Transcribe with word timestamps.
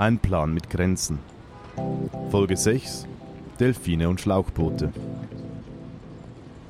Ein 0.00 0.18
Plan 0.18 0.54
mit 0.54 0.70
Grenzen. 0.70 1.18
Folge 2.30 2.56
6 2.56 3.06
Delfine 3.60 4.08
und 4.08 4.18
Schlauchboote. 4.18 4.94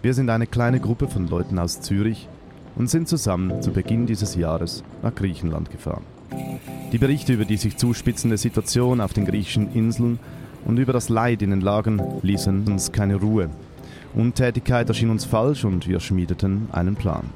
Wir 0.02 0.14
sind 0.14 0.30
eine 0.30 0.48
kleine 0.48 0.80
Gruppe 0.80 1.06
von 1.06 1.28
Leuten 1.28 1.60
aus 1.60 1.80
Zürich 1.80 2.26
und 2.74 2.90
sind 2.90 3.06
zusammen 3.06 3.62
zu 3.62 3.70
Beginn 3.70 4.06
dieses 4.06 4.34
Jahres 4.34 4.82
nach 5.04 5.14
Griechenland 5.14 5.70
gefahren. 5.70 6.02
Die 6.90 6.98
Berichte 6.98 7.34
über 7.34 7.44
die 7.44 7.56
sich 7.56 7.76
zuspitzende 7.76 8.36
Situation 8.36 9.00
auf 9.00 9.12
den 9.12 9.26
griechischen 9.26 9.72
Inseln 9.74 10.18
und 10.64 10.80
über 10.80 10.92
das 10.92 11.08
Leid 11.08 11.40
in 11.40 11.50
den 11.50 11.60
Lagern 11.60 12.02
ließen 12.22 12.66
uns 12.66 12.90
keine 12.90 13.14
Ruhe. 13.14 13.48
Untätigkeit 14.12 14.88
erschien 14.88 15.10
uns 15.10 15.24
falsch 15.24 15.64
und 15.64 15.86
wir 15.86 16.00
schmiedeten 16.00 16.66
einen 16.72 16.96
Plan. 16.96 17.30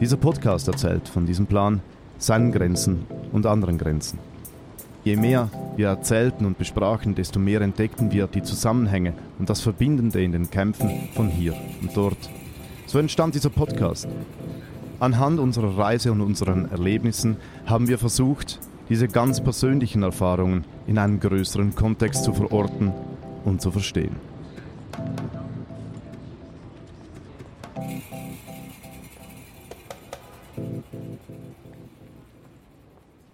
Dieser 0.00 0.16
Podcast 0.16 0.66
erzählt 0.66 1.10
von 1.10 1.26
diesem 1.26 1.44
Plan, 1.44 1.82
seinen 2.16 2.52
Grenzen 2.52 3.04
und 3.32 3.44
anderen 3.44 3.76
Grenzen. 3.76 4.18
Je 5.02 5.16
mehr 5.16 5.48
wir 5.76 5.88
erzählten 5.88 6.44
und 6.44 6.58
besprachen, 6.58 7.14
desto 7.14 7.38
mehr 7.38 7.62
entdeckten 7.62 8.12
wir 8.12 8.26
die 8.26 8.42
Zusammenhänge 8.42 9.14
und 9.38 9.48
das 9.48 9.62
Verbindende 9.62 10.22
in 10.22 10.32
den 10.32 10.50
Kämpfen 10.50 11.08
von 11.14 11.28
hier 11.28 11.54
und 11.80 11.96
dort. 11.96 12.18
So 12.86 12.98
entstand 12.98 13.34
dieser 13.34 13.48
Podcast. 13.48 14.06
Anhand 14.98 15.40
unserer 15.40 15.78
Reise 15.78 16.12
und 16.12 16.20
unseren 16.20 16.70
Erlebnissen 16.70 17.38
haben 17.64 17.88
wir 17.88 17.96
versucht, 17.96 18.58
diese 18.90 19.08
ganz 19.08 19.40
persönlichen 19.40 20.02
Erfahrungen 20.02 20.64
in 20.86 20.98
einen 20.98 21.20
größeren 21.20 21.74
Kontext 21.74 22.24
zu 22.24 22.34
verorten 22.34 22.92
und 23.44 23.62
zu 23.62 23.70
verstehen. 23.70 24.16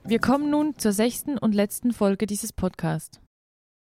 Wir 0.08 0.20
kommen 0.20 0.50
nun 0.50 0.78
zur 0.78 0.92
sechsten 0.92 1.36
und 1.36 1.52
letzten 1.52 1.92
Folge 1.92 2.26
dieses 2.26 2.52
Podcasts. 2.52 3.20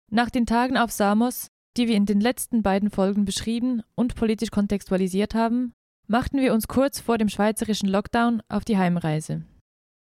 Nach 0.10 0.30
den 0.30 0.46
Tagen 0.46 0.78
auf 0.78 0.90
Samos, 0.90 1.50
die 1.76 1.90
wir 1.90 1.96
in 1.96 2.06
den 2.06 2.22
letzten 2.22 2.64
beiden 2.64 2.90
Folgen 2.90 3.26
beschrieben 3.26 3.82
und 3.94 4.16
politisch 4.16 4.50
kontextualisiert 4.50 5.36
haben, 5.36 5.74
machten 6.08 6.40
wir 6.40 6.54
uns 6.54 6.70
kurz 6.70 7.02
vor 7.02 7.18
dem 7.18 7.28
schweizerischen 7.28 7.90
Lockdown 7.90 8.42
auf 8.48 8.64
die 8.64 8.78
Heimreise. 8.78 9.44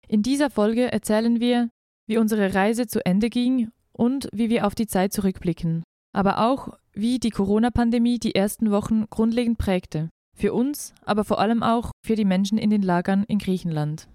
In 0.10 0.24
dieser 0.24 0.50
Folge 0.50 0.92
erzählen 0.92 1.40
wir, 1.40 1.70
wie 2.06 2.18
unsere 2.18 2.54
Reise 2.54 2.86
zu 2.86 3.06
Ende 3.06 3.30
ging 3.30 3.70
und 3.94 4.28
wie 4.34 4.50
wir 4.50 4.68
auf 4.68 4.76
die 4.76 4.88
Zeit 4.88 5.14
zurückblicken, 5.14 5.84
aber 6.14 6.40
auch, 6.40 6.78
wie 6.92 7.18
die 7.18 7.30
Corona-Pandemie 7.30 8.20
die 8.20 8.36
ersten 8.36 8.72
Wochen 8.72 9.06
grundlegend 9.10 9.58
prägte, 9.58 10.10
für 10.36 10.52
uns, 10.52 10.94
aber 11.06 11.24
vor 11.24 11.40
allem 11.40 11.64
auch 11.64 11.92
für 12.06 12.18
die 12.18 12.26
Menschen 12.26 12.58
in 12.58 12.70
den 12.70 12.82
Lagern 12.82 13.24
in 13.24 13.40
Griechenland. 13.40 14.10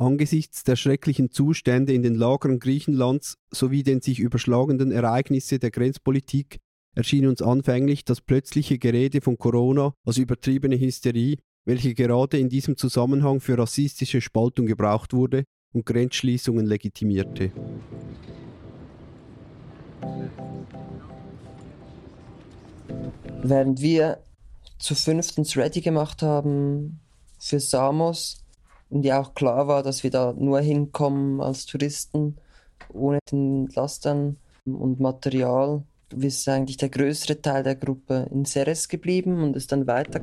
Angesichts 0.00 0.62
der 0.62 0.76
schrecklichen 0.76 1.32
Zustände 1.32 1.92
in 1.92 2.02
den 2.02 2.14
Lagern 2.14 2.60
Griechenlands 2.60 3.34
sowie 3.50 3.82
den 3.82 4.00
sich 4.00 4.20
überschlagenden 4.20 4.92
Ereignisse 4.92 5.58
der 5.58 5.72
Grenzpolitik 5.72 6.60
erschien 6.94 7.26
uns 7.26 7.42
anfänglich 7.42 8.04
das 8.04 8.20
plötzliche 8.20 8.78
Gerede 8.78 9.20
von 9.20 9.38
Corona 9.38 9.94
als 10.04 10.18
übertriebene 10.18 10.78
Hysterie, 10.78 11.38
welche 11.64 11.94
gerade 11.94 12.38
in 12.38 12.48
diesem 12.48 12.76
Zusammenhang 12.76 13.40
für 13.40 13.58
rassistische 13.58 14.20
Spaltung 14.20 14.66
gebraucht 14.66 15.12
wurde 15.12 15.42
und 15.74 15.84
Grenzschließungen 15.84 16.64
legitimierte. 16.64 17.50
Während 23.42 23.80
wir 23.80 24.22
zu 24.78 24.94
fünftens 24.94 25.56
ready 25.56 25.80
gemacht 25.80 26.22
haben 26.22 27.00
für 27.40 27.58
Samos, 27.58 28.44
und 28.90 29.04
ja 29.04 29.20
auch 29.20 29.34
klar 29.34 29.68
war, 29.68 29.82
dass 29.82 30.02
wir 30.02 30.10
da 30.10 30.34
nur 30.36 30.60
hinkommen 30.60 31.40
als 31.40 31.66
Touristen 31.66 32.36
ohne 32.92 33.18
den 33.30 33.68
Lastern 33.74 34.36
und 34.64 35.00
Material. 35.00 35.82
ist 36.16 36.48
eigentlich 36.48 36.78
der 36.78 36.88
größere 36.88 37.40
Teil 37.40 37.62
der 37.62 37.76
Gruppe 37.76 38.28
in 38.30 38.44
Ceres 38.44 38.88
geblieben 38.88 39.42
und 39.42 39.56
ist 39.56 39.72
dann 39.72 39.86
weiter. 39.86 40.20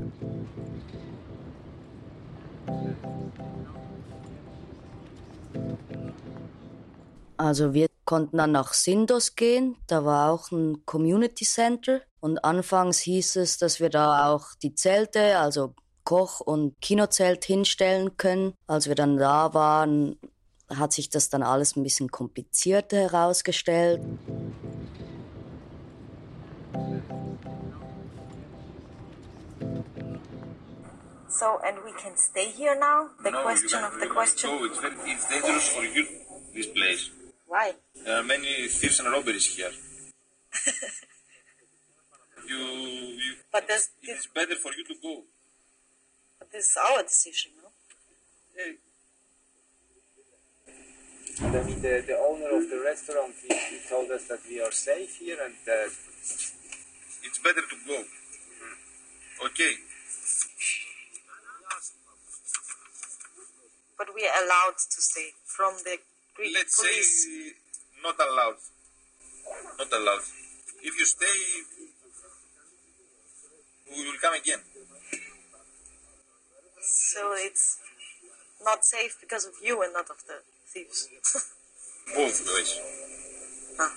Also 7.36 7.74
wir 7.74 7.88
konnten 8.04 8.38
dann 8.38 8.52
nach 8.52 8.72
Sindos 8.72 9.36
gehen, 9.36 9.76
da 9.86 10.04
war 10.04 10.32
auch 10.32 10.50
ein 10.50 10.86
Community 10.86 11.44
Center 11.44 12.00
und 12.20 12.42
anfangs 12.44 12.98
hieß 13.00 13.36
es, 13.36 13.58
dass 13.58 13.78
wir 13.78 13.90
da 13.90 14.32
auch 14.32 14.54
die 14.62 14.74
Zelte, 14.74 15.38
also 15.38 15.74
Koch- 16.06 16.40
und 16.40 16.80
Kinozelt 16.80 17.44
hinstellen 17.44 18.16
können. 18.16 18.54
Als 18.66 18.88
wir 18.88 18.94
dann 18.94 19.18
da 19.18 19.52
waren, 19.52 20.18
hat 20.74 20.94
sich 20.94 21.10
das 21.10 21.28
dann 21.28 21.42
alles 21.42 21.76
ein 21.76 21.82
bisschen 21.82 22.10
komplizierter 22.10 22.96
herausgestellt. 22.96 24.00
So, 31.28 31.58
and 31.60 31.84
we 31.84 31.92
can 31.92 32.16
stay 32.16 32.48
here 32.48 32.74
now? 32.76 33.10
The 33.22 33.30
no, 33.30 33.42
question 33.42 33.84
of 33.84 34.00
the 34.00 34.08
question? 34.08 34.58
Go. 34.58 34.64
It's, 34.64 34.80
very, 34.80 34.96
it's 35.04 35.28
dangerous 35.28 35.68
for 35.68 35.84
you, 35.84 36.06
this 36.54 36.66
place. 36.68 37.10
Why? 37.46 37.74
There 38.04 38.16
are 38.16 38.22
many 38.22 38.68
thieves 38.68 39.00
and 39.00 39.12
robberies 39.12 39.44
here. 39.44 39.70
you, 42.48 42.56
you, 42.56 43.34
But 43.52 43.68
this, 43.68 43.90
it 44.02 44.16
is 44.16 44.26
better 44.34 44.54
for 44.54 44.72
you 44.72 44.84
to 44.84 44.94
go. 45.02 45.24
This 46.56 46.70
is 46.70 46.76
our 46.88 47.02
decision, 47.02 47.52
no? 47.60 47.68
Hey, 48.56 48.72
And 51.44 51.54
I 51.54 51.62
mean, 51.68 51.80
the, 51.82 52.02
the 52.06 52.16
owner 52.16 52.48
of 52.56 52.70
the 52.70 52.80
restaurant, 52.80 53.34
he, 53.42 53.52
he 53.52 53.78
told 53.90 54.10
us 54.10 54.24
that 54.28 54.40
we 54.48 54.60
are 54.62 54.72
safe 54.72 55.16
here 55.20 55.36
and 55.44 55.52
that 55.66 55.92
it's 57.26 57.40
better 57.44 57.60
to 57.60 57.76
go. 57.86 57.98
Okay. 59.46 59.72
But 63.98 64.08
we 64.14 64.24
are 64.24 64.44
allowed 64.44 64.78
to 64.80 65.00
stay 65.02 65.28
from 65.44 65.74
the 65.84 65.98
Greek 66.36 66.54
Let's 66.54 66.80
police. 66.80 67.24
say 67.24 67.52
not 68.02 68.16
allowed. 68.16 68.60
Not 69.78 69.92
allowed. 69.92 70.24
If 70.82 70.98
you 70.98 71.04
stay, 71.04 71.36
we 73.92 74.04
will 74.08 74.18
come 74.22 74.34
again. 74.34 74.60
So 77.16 77.32
it's 77.32 77.78
not 78.62 78.84
safe 78.84 79.16
because 79.22 79.46
of 79.46 79.54
you 79.64 79.82
and 79.82 79.90
not 79.94 80.10
of 80.10 80.20
the 80.28 80.36
thieves. 80.68 81.08
Both 82.14 82.44
ways. 82.44 82.80
ah. 83.80 83.90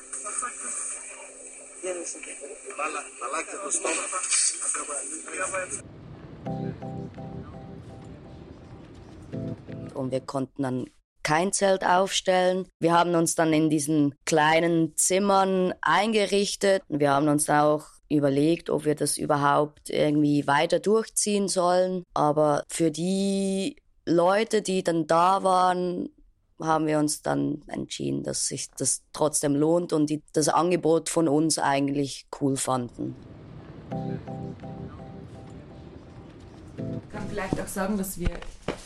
Und 9.94 10.12
wir 10.12 10.22
konnten 10.22 10.64
dann 10.64 10.90
kein 11.24 11.52
Zelt 11.52 11.84
aufstellen. 11.84 12.70
Wir 12.80 12.94
haben 12.94 13.16
uns 13.16 13.36
dann 13.36 13.52
in 13.52 13.70
diesen 13.70 14.16
kleinen 14.26 14.96
Zimmern 14.96 15.74
eingerichtet. 15.82 16.84
Wir 16.88 17.12
haben 17.12 17.28
uns 17.28 17.50
auch 17.50 17.99
überlegt, 18.10 18.70
ob 18.70 18.86
wir 18.86 18.96
das 18.96 19.18
überhaupt 19.18 19.90
irgendwie 19.90 20.48
weiter 20.48 20.80
durchziehen 20.80 21.48
sollen. 21.48 22.04
Aber 22.14 22.64
für 22.68 22.92
die 22.92 23.78
Leute, 24.06 24.62
die 24.62 24.84
dann 24.84 25.08
da 25.08 25.44
waren, 25.44 26.10
haben 26.62 26.88
wir 26.88 27.00
uns 27.00 27.22
dann 27.22 27.62
entschieden, 27.68 28.24
dass 28.24 28.48
sich 28.48 28.70
das 28.72 29.04
trotzdem 29.14 29.56
lohnt 29.56 29.94
und 29.94 30.10
die 30.10 30.22
das 30.34 30.50
Angebot 30.50 31.10
von 31.10 31.28
uns 31.28 31.58
eigentlich 31.58 32.28
cool 32.42 32.58
fanden. 32.58 33.16
Ich 36.78 37.10
kann 37.12 37.28
vielleicht 37.30 37.60
auch 37.62 37.68
sagen, 37.68 37.98
dass 37.98 38.20
wir 38.20 38.30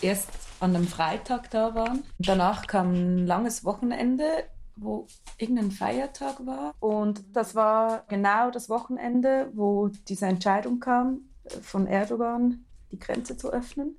erst 0.01 0.29
an 0.59 0.75
einem 0.75 0.87
Freitag 0.87 1.49
da 1.51 1.75
waren. 1.75 2.03
Danach 2.19 2.67
kam 2.67 2.93
ein 2.93 3.27
langes 3.27 3.65
Wochenende, 3.65 4.45
wo 4.75 5.07
irgendein 5.37 5.71
Feiertag 5.71 6.45
war. 6.45 6.73
Und 6.79 7.23
das 7.35 7.55
war 7.55 8.03
genau 8.07 8.51
das 8.51 8.69
Wochenende, 8.69 9.51
wo 9.53 9.89
diese 10.07 10.25
Entscheidung 10.25 10.79
kam 10.79 11.21
von 11.61 11.87
Erdogan, 11.87 12.65
die 12.91 12.99
Grenze 12.99 13.37
zu 13.37 13.51
öffnen. 13.51 13.95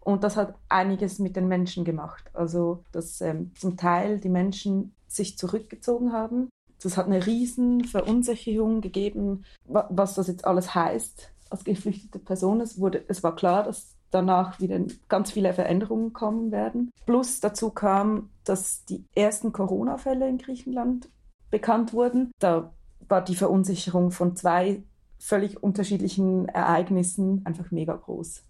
Und 0.00 0.24
das 0.24 0.36
hat 0.36 0.54
einiges 0.68 1.18
mit 1.18 1.36
den 1.36 1.46
Menschen 1.46 1.84
gemacht. 1.84 2.30
Also, 2.32 2.84
dass 2.92 3.20
ähm, 3.20 3.52
zum 3.54 3.76
Teil 3.76 4.18
die 4.18 4.30
Menschen 4.30 4.94
sich 5.06 5.36
zurückgezogen 5.36 6.12
haben. 6.12 6.48
Das 6.82 6.96
hat 6.96 7.06
eine 7.06 7.26
riesen 7.26 7.84
Verunsicherung 7.84 8.80
gegeben, 8.80 9.44
was 9.66 10.14
das 10.14 10.28
jetzt 10.28 10.46
alles 10.46 10.74
heißt 10.74 11.32
als 11.50 11.64
geflüchtete 11.64 12.18
Person. 12.18 12.60
Es, 12.60 12.78
wurde, 12.80 13.04
es 13.08 13.22
war 13.22 13.36
klar, 13.36 13.64
dass 13.64 13.94
danach 14.10 14.60
wieder 14.60 14.80
ganz 15.08 15.32
viele 15.32 15.52
Veränderungen 15.52 16.12
kommen 16.12 16.50
werden. 16.50 16.90
Plus 17.06 17.40
dazu 17.40 17.70
kam, 17.70 18.30
dass 18.44 18.84
die 18.84 19.04
ersten 19.14 19.52
Corona-Fälle 19.52 20.28
in 20.28 20.38
Griechenland 20.38 21.08
bekannt 21.50 21.92
wurden. 21.92 22.32
Da 22.38 22.72
war 23.08 23.22
die 23.22 23.34
Verunsicherung 23.34 24.10
von 24.10 24.36
zwei 24.36 24.82
völlig 25.18 25.62
unterschiedlichen 25.62 26.48
Ereignissen 26.48 27.44
einfach 27.44 27.70
mega 27.70 27.94
groß. 27.94 28.42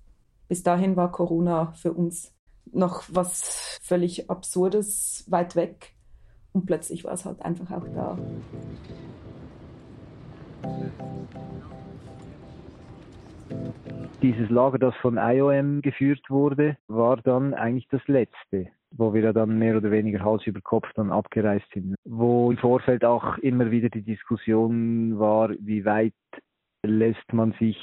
Bis 0.49 0.62
dahin 0.62 0.97
war 0.97 1.12
Corona 1.12 1.73
für 1.73 1.93
uns 1.93 2.33
noch 2.73 3.05
was 3.09 3.79
völlig 3.83 4.31
Absurdes 4.31 5.25
weit 5.29 5.57
weg. 5.57 5.95
Und 6.53 6.67
plötzlich 6.67 7.05
war 7.05 7.12
es 7.12 7.25
halt 7.25 7.43
einfach 7.43 7.71
auch 7.71 7.87
da. 7.95 8.19
Dieses 14.23 14.50
Lager, 14.50 14.79
das 14.79 14.94
von 14.97 15.17
IOM 15.17 15.81
geführt 15.82 16.29
wurde, 16.29 16.76
war 16.88 17.17
dann 17.17 17.55
eigentlich 17.55 17.88
das 17.88 18.06
letzte, 18.06 18.69
wo 18.91 19.14
wir 19.14 19.32
dann 19.32 19.58
mehr 19.58 19.76
oder 19.76 19.91
weniger 19.91 20.23
Hals 20.25 20.47
über 20.47 20.61
Kopf 20.61 20.87
dann 20.94 21.11
abgereist 21.11 21.67
sind. 21.73 21.94
Wo 22.05 22.50
im 22.50 22.58
Vorfeld 22.58 23.05
auch 23.05 23.38
immer 23.38 23.70
wieder 23.70 23.88
die 23.88 24.02
Diskussion 24.02 25.19
war, 25.19 25.50
wie 25.58 25.85
weit 25.85 26.12
lässt 26.82 27.32
man 27.32 27.52
sich 27.52 27.79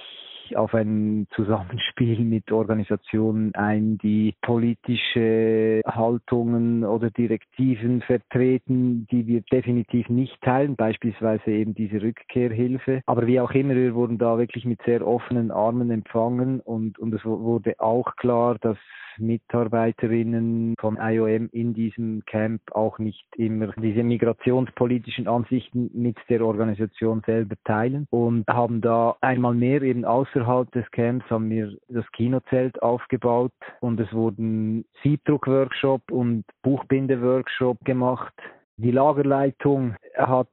auf 0.55 0.73
ein 0.73 1.27
Zusammenspiel 1.31 2.19
mit 2.19 2.51
Organisationen 2.51 3.53
ein, 3.55 3.97
die 3.97 4.35
politische 4.41 5.81
Haltungen 5.85 6.85
oder 6.85 7.09
Direktiven 7.09 8.01
vertreten, 8.01 9.07
die 9.11 9.27
wir 9.27 9.41
definitiv 9.41 10.07
nicht 10.09 10.39
teilen, 10.41 10.75
beispielsweise 10.75 11.51
eben 11.51 11.73
diese 11.73 12.01
Rückkehrhilfe. 12.01 13.01
Aber 13.05 13.27
wie 13.27 13.39
auch 13.41 13.51
immer, 13.51 13.75
wir 13.75 13.95
wurden 13.95 14.17
da 14.17 14.37
wirklich 14.37 14.65
mit 14.65 14.81
sehr 14.85 15.05
offenen 15.05 15.51
Armen 15.51 15.91
empfangen 15.91 16.61
und, 16.61 16.99
und 16.99 17.13
es 17.13 17.25
wurde 17.25 17.75
auch 17.79 18.15
klar, 18.15 18.57
dass 18.61 18.77
Mitarbeiterinnen 19.19 20.75
von 20.79 20.97
IOM 20.99 21.49
in 21.51 21.73
diesem 21.73 22.23
Camp 22.25 22.61
auch 22.71 22.99
nicht 22.99 23.25
immer 23.35 23.67
diese 23.77 24.03
migrationspolitischen 24.03 25.27
Ansichten 25.27 25.89
mit 25.93 26.17
der 26.29 26.45
Organisation 26.45 27.21
selber 27.25 27.55
teilen 27.63 28.07
und 28.09 28.47
haben 28.47 28.81
da 28.81 29.15
einmal 29.21 29.53
mehr 29.53 29.81
eben 29.81 30.05
außerhalb 30.05 30.71
des 30.71 30.89
Camps 30.91 31.29
haben 31.29 31.49
wir 31.49 31.77
das 31.89 32.05
Kinozelt 32.11 32.81
aufgebaut 32.81 33.51
und 33.81 33.99
es 33.99 34.11
wurden 34.13 34.85
Siebdruck-Workshop 35.03 36.11
und 36.11 36.45
Buchbinde-Workshop 36.63 37.83
gemacht. 37.85 38.33
Die 38.79 38.91
Lagerleitung 38.91 39.95
hat 40.15 40.49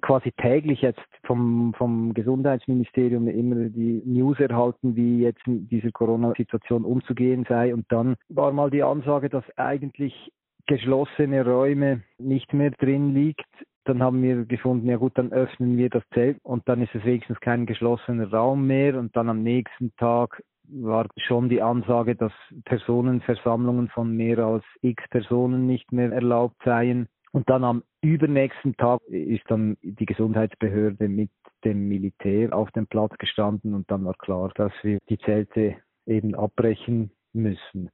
quasi 0.00 0.32
täglich 0.32 0.82
jetzt 0.82 1.00
vom, 1.24 1.72
vom 1.76 2.12
Gesundheitsministerium 2.14 3.28
immer 3.28 3.68
die 3.68 4.02
News 4.04 4.38
erhalten, 4.40 4.96
wie 4.96 5.22
jetzt 5.22 5.46
in 5.46 5.68
dieser 5.68 5.90
Corona-Situation 5.92 6.84
umzugehen 6.84 7.46
sei. 7.48 7.72
Und 7.72 7.86
dann 7.90 8.16
war 8.28 8.52
mal 8.52 8.70
die 8.70 8.82
Ansage, 8.82 9.28
dass 9.28 9.44
eigentlich 9.56 10.32
geschlossene 10.66 11.44
Räume 11.44 12.02
nicht 12.18 12.52
mehr 12.52 12.70
drin 12.72 13.14
liegt. 13.14 13.46
Dann 13.84 14.02
haben 14.02 14.20
wir 14.22 14.44
gefunden, 14.44 14.88
ja 14.88 14.96
gut, 14.96 15.12
dann 15.16 15.32
öffnen 15.32 15.76
wir 15.76 15.88
das 15.88 16.02
Zelt 16.12 16.38
und 16.42 16.68
dann 16.68 16.82
ist 16.82 16.94
es 16.94 17.04
wenigstens 17.04 17.38
kein 17.38 17.66
geschlossener 17.66 18.28
Raum 18.30 18.66
mehr. 18.66 18.98
Und 18.98 19.16
dann 19.16 19.28
am 19.28 19.44
nächsten 19.44 19.94
Tag 19.96 20.42
war 20.68 21.06
schon 21.16 21.48
die 21.48 21.62
Ansage, 21.62 22.16
dass 22.16 22.32
Personenversammlungen 22.64 23.88
von 23.88 24.16
mehr 24.16 24.38
als 24.38 24.64
x 24.80 25.04
Personen 25.10 25.66
nicht 25.66 25.92
mehr 25.92 26.10
erlaubt 26.10 26.56
seien. 26.64 27.06
Und 27.36 27.50
dann 27.50 27.64
am 27.64 27.82
übernächsten 28.00 28.78
Tag 28.78 29.02
ist 29.08 29.42
dann 29.48 29.76
die 29.82 30.06
Gesundheitsbehörde 30.06 31.06
mit 31.06 31.28
dem 31.64 31.86
Militär 31.86 32.56
auf 32.56 32.70
dem 32.70 32.86
Platz 32.86 33.12
gestanden 33.18 33.74
und 33.74 33.90
dann 33.90 34.06
war 34.06 34.14
klar, 34.14 34.50
dass 34.54 34.72
wir 34.80 35.00
die 35.10 35.18
Zelte 35.18 35.76
eben 36.06 36.34
abbrechen 36.34 37.10
müssen. 37.34 37.90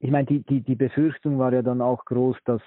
Ich 0.00 0.10
meine, 0.10 0.26
die, 0.26 0.42
die, 0.42 0.60
die 0.60 0.74
Befürchtung 0.74 1.38
war 1.38 1.52
ja 1.52 1.62
dann 1.62 1.80
auch 1.80 2.04
groß, 2.04 2.36
dass 2.46 2.62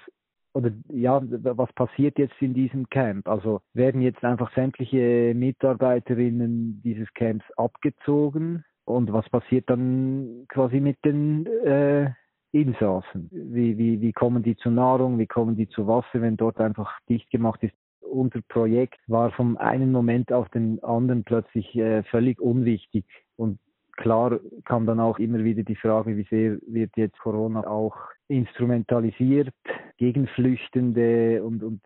oder 0.54 0.70
ja, 0.88 1.20
was 1.22 1.70
passiert 1.74 2.18
jetzt 2.18 2.40
in 2.40 2.54
diesem 2.54 2.88
Camp? 2.88 3.28
Also 3.28 3.60
werden 3.74 4.00
jetzt 4.00 4.24
einfach 4.24 4.50
sämtliche 4.54 5.34
Mitarbeiterinnen 5.36 6.80
dieses 6.82 7.12
Camps 7.12 7.44
abgezogen 7.58 8.64
und 8.86 9.12
was 9.12 9.28
passiert 9.28 9.68
dann 9.68 10.46
quasi 10.48 10.80
mit 10.80 10.96
den 11.04 11.44
äh, 11.66 12.12
Insassen. 12.52 13.28
Wie, 13.30 13.76
wie, 13.76 14.00
wie 14.00 14.12
kommen 14.12 14.42
die 14.42 14.56
zu 14.56 14.70
Nahrung, 14.70 15.18
wie 15.18 15.26
kommen 15.26 15.56
die 15.56 15.68
zu 15.68 15.86
Wasser, 15.86 16.22
wenn 16.22 16.36
dort 16.36 16.58
einfach 16.58 16.98
dicht 17.08 17.30
gemacht 17.30 17.62
ist? 17.62 17.74
Unser 18.00 18.40
Projekt 18.48 18.98
war 19.06 19.30
vom 19.32 19.58
einen 19.58 19.92
Moment 19.92 20.32
auf 20.32 20.48
den 20.48 20.82
anderen 20.82 21.24
plötzlich 21.24 21.76
äh, 21.76 22.02
völlig 22.04 22.40
unwichtig. 22.40 23.04
Und 23.36 23.58
klar 23.98 24.40
kam 24.64 24.86
dann 24.86 24.98
auch 24.98 25.18
immer 25.18 25.44
wieder 25.44 25.62
die 25.62 25.76
Frage, 25.76 26.16
wie 26.16 26.26
sehr 26.30 26.58
wird 26.66 26.92
jetzt 26.96 27.18
Corona 27.18 27.66
auch 27.66 27.96
instrumentalisiert 28.28 29.50
gegen 29.98 30.26
Flüchtende 30.28 31.42
und, 31.42 31.62
und 31.62 31.80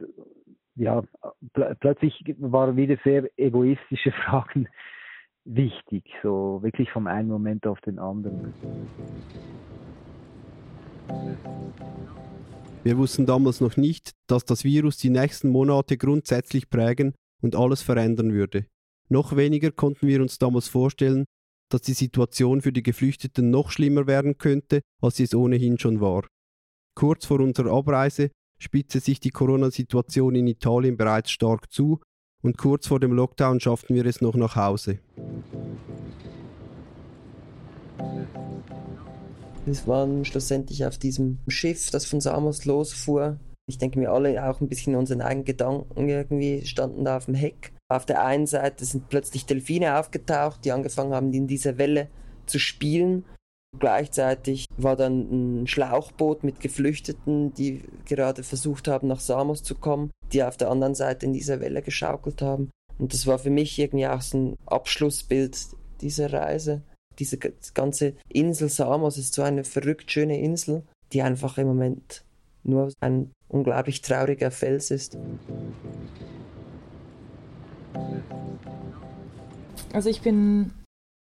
ja, 0.76 1.02
pl 1.54 1.76
plötzlich 1.80 2.22
waren 2.38 2.76
wieder 2.76 2.96
sehr 3.04 3.28
egoistische 3.36 4.12
Fragen 4.24 4.68
wichtig, 5.44 6.04
so 6.22 6.60
wirklich 6.62 6.90
vom 6.90 7.06
einen 7.06 7.28
Moment 7.28 7.66
auf 7.66 7.80
den 7.80 7.98
anderen. 7.98 8.54
Wir 12.84 12.98
wussten 12.98 13.26
damals 13.26 13.60
noch 13.60 13.76
nicht, 13.76 14.12
dass 14.26 14.44
das 14.44 14.64
Virus 14.64 14.96
die 14.96 15.10
nächsten 15.10 15.48
Monate 15.48 15.96
grundsätzlich 15.96 16.68
prägen 16.68 17.14
und 17.40 17.54
alles 17.54 17.82
verändern 17.82 18.32
würde. 18.32 18.66
Noch 19.08 19.36
weniger 19.36 19.70
konnten 19.70 20.08
wir 20.08 20.20
uns 20.20 20.38
damals 20.38 20.68
vorstellen, 20.68 21.26
dass 21.70 21.82
die 21.82 21.92
Situation 21.92 22.60
für 22.60 22.72
die 22.72 22.82
Geflüchteten 22.82 23.50
noch 23.50 23.70
schlimmer 23.70 24.06
werden 24.06 24.36
könnte, 24.36 24.80
als 25.00 25.16
sie 25.16 25.24
es 25.24 25.34
ohnehin 25.34 25.78
schon 25.78 26.00
war. 26.00 26.26
Kurz 26.94 27.24
vor 27.24 27.40
unserer 27.40 27.72
Abreise 27.72 28.30
spitzte 28.58 29.00
sich 29.00 29.20
die 29.20 29.30
Corona-Situation 29.30 30.34
in 30.34 30.46
Italien 30.46 30.96
bereits 30.96 31.30
stark 31.30 31.72
zu 31.72 32.00
und 32.42 32.58
kurz 32.58 32.86
vor 32.86 33.00
dem 33.00 33.12
Lockdown 33.12 33.60
schafften 33.60 33.94
wir 33.94 34.06
es 34.06 34.20
noch 34.20 34.34
nach 34.34 34.56
Hause. 34.56 34.98
Wir 39.64 39.86
waren 39.86 40.24
schlussendlich 40.24 40.84
auf 40.86 40.98
diesem 40.98 41.38
Schiff, 41.46 41.90
das 41.90 42.04
von 42.04 42.20
Samos 42.20 42.64
losfuhr. 42.64 43.38
Ich 43.68 43.78
denke, 43.78 44.00
wir 44.00 44.10
alle 44.10 44.44
auch 44.44 44.60
ein 44.60 44.68
bisschen 44.68 44.96
unseren 44.96 45.20
eigenen 45.20 45.44
Gedanken 45.44 46.08
irgendwie 46.08 46.66
standen 46.66 47.04
da 47.04 47.16
auf 47.16 47.26
dem 47.26 47.34
Heck. 47.34 47.72
Auf 47.88 48.04
der 48.04 48.24
einen 48.24 48.46
Seite 48.46 48.84
sind 48.84 49.08
plötzlich 49.08 49.46
Delfine 49.46 49.98
aufgetaucht, 49.98 50.64
die 50.64 50.72
angefangen 50.72 51.14
haben, 51.14 51.32
in 51.32 51.46
dieser 51.46 51.78
Welle 51.78 52.08
zu 52.46 52.58
spielen. 52.58 53.24
Gleichzeitig 53.78 54.66
war 54.76 54.96
dann 54.96 55.62
ein 55.62 55.66
Schlauchboot 55.66 56.42
mit 56.42 56.60
Geflüchteten, 56.60 57.54
die 57.54 57.82
gerade 58.04 58.42
versucht 58.42 58.88
haben, 58.88 59.08
nach 59.08 59.20
Samos 59.20 59.62
zu 59.62 59.76
kommen, 59.76 60.10
die 60.32 60.42
auf 60.42 60.56
der 60.56 60.70
anderen 60.70 60.94
Seite 60.94 61.24
in 61.24 61.32
dieser 61.32 61.60
Welle 61.60 61.82
geschaukelt 61.82 62.42
haben. 62.42 62.70
Und 62.98 63.14
das 63.14 63.26
war 63.26 63.38
für 63.38 63.50
mich 63.50 63.78
irgendwie 63.78 64.06
auch 64.06 64.20
so 64.20 64.38
ein 64.38 64.56
Abschlussbild 64.66 65.56
dieser 66.00 66.32
Reise. 66.32 66.82
Diese 67.18 67.38
ganze 67.38 68.14
Insel 68.28 68.68
Samos 68.68 69.18
ist 69.18 69.34
so 69.34 69.42
eine 69.42 69.64
verrückt 69.64 70.10
schöne 70.10 70.40
Insel, 70.40 70.82
die 71.12 71.22
einfach 71.22 71.58
im 71.58 71.66
Moment 71.66 72.24
nur 72.64 72.92
ein 73.00 73.32
unglaublich 73.48 74.00
trauriger 74.02 74.50
Fels 74.50 74.90
ist. 74.90 75.18
Also 79.92 80.08
ich 80.08 80.22
bin 80.22 80.72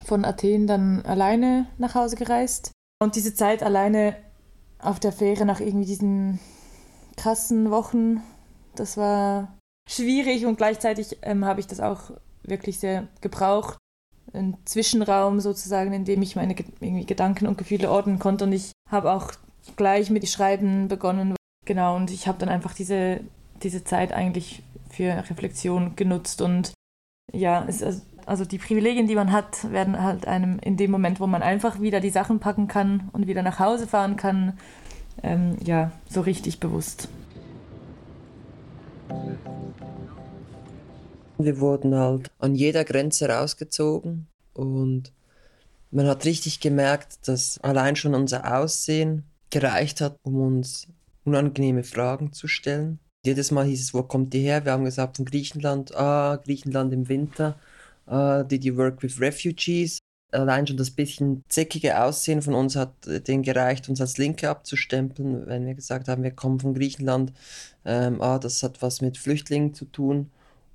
von 0.05 0.25
Athen 0.25 0.67
dann 0.67 1.03
alleine 1.03 1.67
nach 1.79 1.95
Hause 1.95 2.17
gereist 2.17 2.73
und 3.03 3.17
diese 3.17 3.35
Zeit 3.35 3.63
alleine 3.63 4.17
auf 4.79 5.01
der 5.01 5.13
Fähre 5.13 5.45
nach 5.45 5.61
irgendwie 5.61 5.87
diesen 5.87 6.41
krassen 7.17 7.71
Wochen, 7.71 8.23
das 8.75 8.97
war 8.97 9.57
schwierig 9.89 10.47
und 10.47 10.57
gleichzeitig 10.57 11.19
ähm, 11.23 11.45
habe 11.45 11.61
ich 11.61 11.67
das 11.67 11.81
auch 11.81 12.13
wirklich 12.43 12.79
sehr 12.79 13.09
gebraucht, 13.21 13.77
ein 14.33 14.57
Zwischenraum 14.65 15.41
sozusagen, 15.41 15.93
in 15.93 16.05
dem 16.05 16.23
ich 16.23 16.37
meine 16.37 16.55
Gedanken 16.55 17.47
und 17.47 17.59
Gefühle 17.59 17.91
ordnen 17.91 18.19
konnte. 18.19 18.45
Und 18.45 18.53
ich 18.53 18.73
habe 18.89 19.13
auch 19.13 19.33
gleich 19.77 20.11
mit 20.11 20.29
Schreiben 20.29 20.89
begonnen. 20.89 21.35
Genau, 21.67 21.97
und 21.97 22.11
ich 22.11 22.29
habe 22.29 22.39
dann 22.39 22.49
einfach 22.49 22.75
diese, 22.75 23.21
diese 23.63 23.85
Zeit 23.85 24.13
eigentlich 24.13 24.63
für 24.91 25.25
Reflexion 25.29 25.97
genutzt. 25.97 26.43
Und 26.43 26.73
ja, 27.33 27.65
es, 27.69 27.83
also 28.27 28.45
die 28.45 28.59
Privilegien, 28.59 29.07
die 29.07 29.15
man 29.15 29.33
hat, 29.33 29.71
werden 29.73 30.01
halt 30.01 30.27
einem 30.27 30.59
in 30.61 30.77
dem 30.77 30.91
Moment, 30.91 31.21
wo 31.21 31.27
man 31.27 31.43
einfach 31.43 31.81
wieder 31.81 32.01
die 32.01 32.11
Sachen 32.11 32.39
packen 32.39 32.69
kann 32.69 33.09
und 33.13 33.27
wieder 33.27 33.43
nach 33.43 33.59
Hause 33.59 33.87
fahren 33.87 34.17
kann, 34.17 34.59
ähm, 35.23 35.57
ja, 35.65 35.93
so 36.09 36.21
richtig 36.21 36.61
bewusst. 36.61 37.09
Wir 41.45 41.59
wurden 41.59 41.95
halt 41.95 42.31
an 42.39 42.55
jeder 42.55 42.85
Grenze 42.85 43.29
rausgezogen 43.29 44.27
und 44.53 45.13
man 45.91 46.07
hat 46.07 46.27
richtig 46.27 46.61
gemerkt, 46.61 47.27
dass 47.27 47.59
allein 47.63 47.97
schon 47.97 48.15
unser 48.15 48.59
Aussehen 48.59 49.25
gereicht 49.49 50.01
hat, 50.01 50.17
um 50.23 50.41
uns 50.41 50.87
unangenehme 51.25 51.83
Fragen 51.83 52.33
zu 52.33 52.47
stellen. 52.47 52.99
Jedes 53.25 53.51
Mal 53.51 53.65
hieß 53.65 53.81
es, 53.81 53.95
wo 53.95 54.03
kommt 54.03 54.35
ihr 54.35 54.43
her? 54.43 54.65
Wir 54.65 54.73
haben 54.73 54.85
gesagt, 54.85 55.17
von 55.17 55.25
Griechenland. 55.25 55.95
Ah, 55.95 56.37
Griechenland 56.37 56.93
im 56.93 57.09
Winter. 57.09 57.59
Ah, 58.07 58.43
did 58.43 58.65
you 58.65 58.77
work 58.77 59.03
with 59.03 59.21
refugees? 59.21 59.99
Allein 60.33 60.67
schon 60.67 60.77
das 60.77 60.91
bisschen 60.91 61.43
zickige 61.49 62.01
Aussehen 62.03 62.41
von 62.41 62.55
uns 62.55 62.77
hat 62.77 62.93
den 63.07 63.43
gereicht, 63.43 63.89
uns 63.89 64.01
als 64.01 64.17
Linke 64.17 64.49
abzustempeln, 64.49 65.47
wenn 65.47 65.67
wir 65.67 65.75
gesagt 65.75 66.07
haben, 66.07 66.23
wir 66.23 66.31
kommen 66.31 66.61
von 66.61 66.75
Griechenland. 66.75 67.33
Ähm, 67.85 68.21
ah, 68.23 68.39
das 68.39 68.63
hat 68.63 68.81
was 68.83 69.01
mit 69.01 69.19
Flüchtlingen 69.19 69.75
zu 69.75 69.87
tun. 69.87 70.31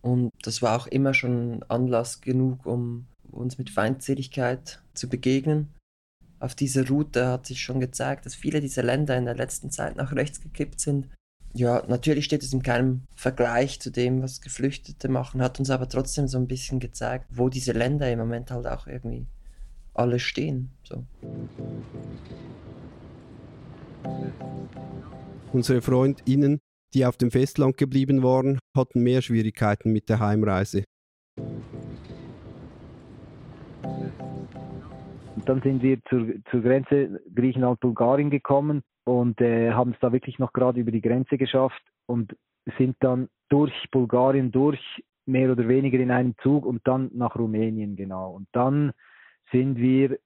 Und 0.06 0.30
das 0.44 0.62
war 0.62 0.80
auch 0.80 0.86
immer 0.86 1.16
schon 1.16 1.64
Anlass 1.64 2.22
genug, 2.22 2.68
um 2.68 3.08
uns 3.32 3.58
mit 3.58 3.72
Feindseligkeit 3.72 4.84
zu 4.94 5.10
begegnen. 5.10 5.74
auf 6.40 6.54
dieser 6.54 6.88
Route 6.88 7.28
hat 7.28 7.48
sich 7.48 7.64
schon 7.64 7.80
gezeigt, 7.80 8.28
dass 8.28 8.36
viele 8.36 8.62
dieser 8.62 8.84
Länder 8.84 9.18
in 9.18 9.26
der 9.26 9.34
letzten 9.34 9.72
Zeit 9.72 9.96
nach 9.96 10.14
rechts 10.14 10.42
gekippt 10.42 10.80
sind. 10.80 11.10
Ja, 11.54 11.84
natürlich 11.88 12.26
steht 12.26 12.44
es 12.44 12.54
in 12.54 12.62
keinem 12.62 13.02
Vergleich 13.16 13.80
zu 13.80 13.90
dem, 13.90 14.22
was 14.22 14.42
Geflüchtete 14.42 15.10
machen, 15.10 15.42
hat 15.42 15.58
uns 15.58 15.72
aber 15.72 15.90
trotzdem 15.90 16.28
so 16.28 16.38
ein 16.38 16.48
bisschen 16.48 16.80
gezeigt, 16.80 17.26
wo 17.32 17.50
diese 17.50 17.72
Länder 17.72 18.12
im 18.12 18.20
Moment 18.20 18.52
halt 18.52 18.68
auch 18.68 18.86
irgendwie 18.86 19.26
alle 19.96 20.20
stehen. 20.20 20.70
So. 20.84 21.04
Unsere 25.52 25.82
FreundInnen, 25.82 26.60
die 26.96 27.06
auf 27.06 27.18
dem 27.18 27.30
Festland 27.30 27.78
geblieben 27.78 28.24
waren, 28.24 28.58
hatten 28.76 29.04
mehr 29.04 29.22
Schwierigkeiten 29.22 29.92
mit 29.92 30.10
der 30.10 30.20
Heimreise. 30.20 30.86
Und 35.36 35.50
dann 35.50 35.62
sind 35.62 35.84
wir 35.84 36.00
zur, 36.10 36.28
zur 36.50 36.62
Grenze 36.62 37.22
Griechenland-Bulgarien 37.36 38.30
gekommen 38.30 38.82
und 39.04 39.40
äh, 39.42 39.72
haben 39.72 39.92
es 39.92 40.00
da 40.00 40.12
wirklich 40.12 40.40
noch 40.40 40.54
gerade 40.54 40.80
über 40.80 40.92
die 40.92 41.02
Grenze 41.02 41.38
geschafft 41.38 41.82
und 42.08 42.36
sind 42.78 42.96
dann 43.02 43.28
durch 43.50 43.74
Bulgarien 43.92 44.52
durch, 44.52 44.80
mehr 45.28 45.52
oder 45.52 45.68
weniger 45.68 46.00
in 46.00 46.12
einem 46.12 46.36
Zug 46.42 46.66
und 46.66 46.82
dann 46.86 47.12
nach 47.14 47.36
Rumänien 47.36 47.96
genau. 47.96 48.32
Und 48.32 48.48
dann 48.54 48.94
sind 49.52 49.78
wir, 49.78 50.18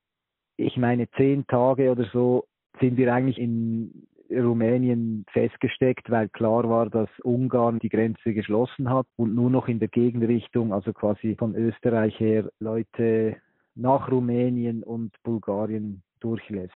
ich 0.55 0.77
meine, 0.77 1.09
zehn 1.11 1.47
Tage 1.47 1.91
oder 1.91 2.05
so, 2.13 2.45
sind 2.79 2.97
wir 2.97 3.13
eigentlich 3.13 3.39
in 3.39 4.07
Rumänien 4.31 5.25
festgesteckt, 5.31 6.09
weil 6.09 6.29
klar 6.29 6.69
war, 6.69 6.89
dass 6.89 7.09
Ungarn 7.23 7.79
die 7.79 7.89
Grenze 7.89 8.33
geschlossen 8.33 8.89
hat 8.89 9.07
und 9.15 9.35
nur 9.35 9.49
noch 9.49 9.67
in 9.67 9.79
der 9.79 9.87
Gegenrichtung, 9.87 10.73
also 10.73 10.93
quasi 10.93 11.35
von 11.35 11.55
Österreich 11.55 12.19
her, 12.19 12.49
Leute 12.59 13.37
nach 13.75 14.11
Rumänien 14.11 14.83
und 14.83 15.11
Bulgarien 15.23 16.03
durchlässt. 16.19 16.75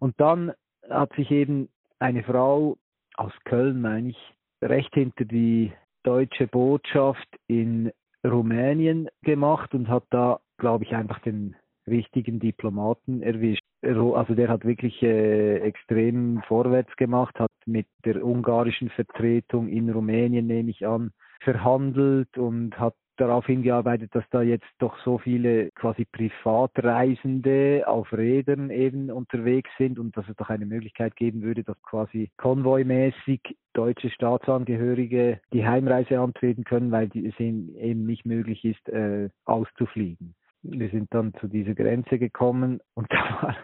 Und 0.00 0.14
dann 0.20 0.52
hat 0.90 1.12
sich 1.14 1.30
eben 1.30 1.68
eine 1.98 2.22
Frau 2.22 2.76
aus 3.16 3.32
Köln, 3.44 3.80
meine 3.80 4.10
ich, 4.10 4.34
recht 4.60 4.92
hinter 4.94 5.24
die 5.24 5.72
deutsche 6.02 6.46
Botschaft 6.46 7.28
in 7.46 7.92
Rumänien 8.24 9.08
gemacht 9.22 9.74
und 9.74 9.88
hat 9.88 10.04
da, 10.10 10.40
glaube 10.58 10.84
ich, 10.84 10.94
einfach 10.94 11.20
den 11.20 11.56
richtigen 11.86 12.40
Diplomaten 12.40 13.22
erwischt. 13.22 13.62
Also 13.82 14.34
der 14.34 14.48
hat 14.48 14.64
wirklich 14.64 15.02
äh, 15.02 15.58
extrem 15.58 16.42
vorwärts 16.48 16.94
gemacht, 16.96 17.38
hat 17.38 17.50
mit 17.66 17.86
der 18.04 18.24
ungarischen 18.24 18.90
Vertretung 18.90 19.68
in 19.68 19.90
Rumänien, 19.90 20.46
nehme 20.46 20.70
ich 20.70 20.86
an, 20.86 21.12
verhandelt 21.40 22.38
und 22.38 22.78
hat 22.78 22.94
darauf 23.16 23.46
hingearbeitet, 23.46 24.14
dass 24.14 24.24
da 24.30 24.42
jetzt 24.42 24.66
doch 24.78 24.98
so 25.04 25.18
viele 25.18 25.70
quasi 25.72 26.04
Privatreisende 26.04 27.84
auf 27.86 28.12
Rädern 28.12 28.70
eben 28.70 29.10
unterwegs 29.10 29.70
sind 29.78 29.98
und 29.98 30.16
dass 30.16 30.28
es 30.28 30.36
doch 30.36 30.50
eine 30.50 30.66
Möglichkeit 30.66 31.14
geben 31.16 31.42
würde, 31.42 31.62
dass 31.62 31.80
quasi 31.82 32.30
konvoimäßig 32.36 33.40
deutsche 33.72 34.10
Staatsangehörige 34.10 35.40
die 35.52 35.66
Heimreise 35.66 36.18
antreten 36.18 36.64
können, 36.64 36.90
weil 36.90 37.08
es 37.14 37.38
eben 37.38 38.06
nicht 38.06 38.24
möglich 38.26 38.64
ist, 38.64 38.88
äh, 38.88 39.28
auszufliegen. 39.44 40.34
Wir 40.64 40.88
sind 40.90 41.08
dann 41.12 41.34
zu 41.34 41.46
dieser 41.46 41.74
Grenze 41.74 42.18
gekommen 42.18 42.80
und 42.94 43.06
da 43.12 43.42
war, 43.42 43.56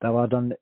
da 0.00 0.14
war 0.14 0.28
dann 0.28 0.54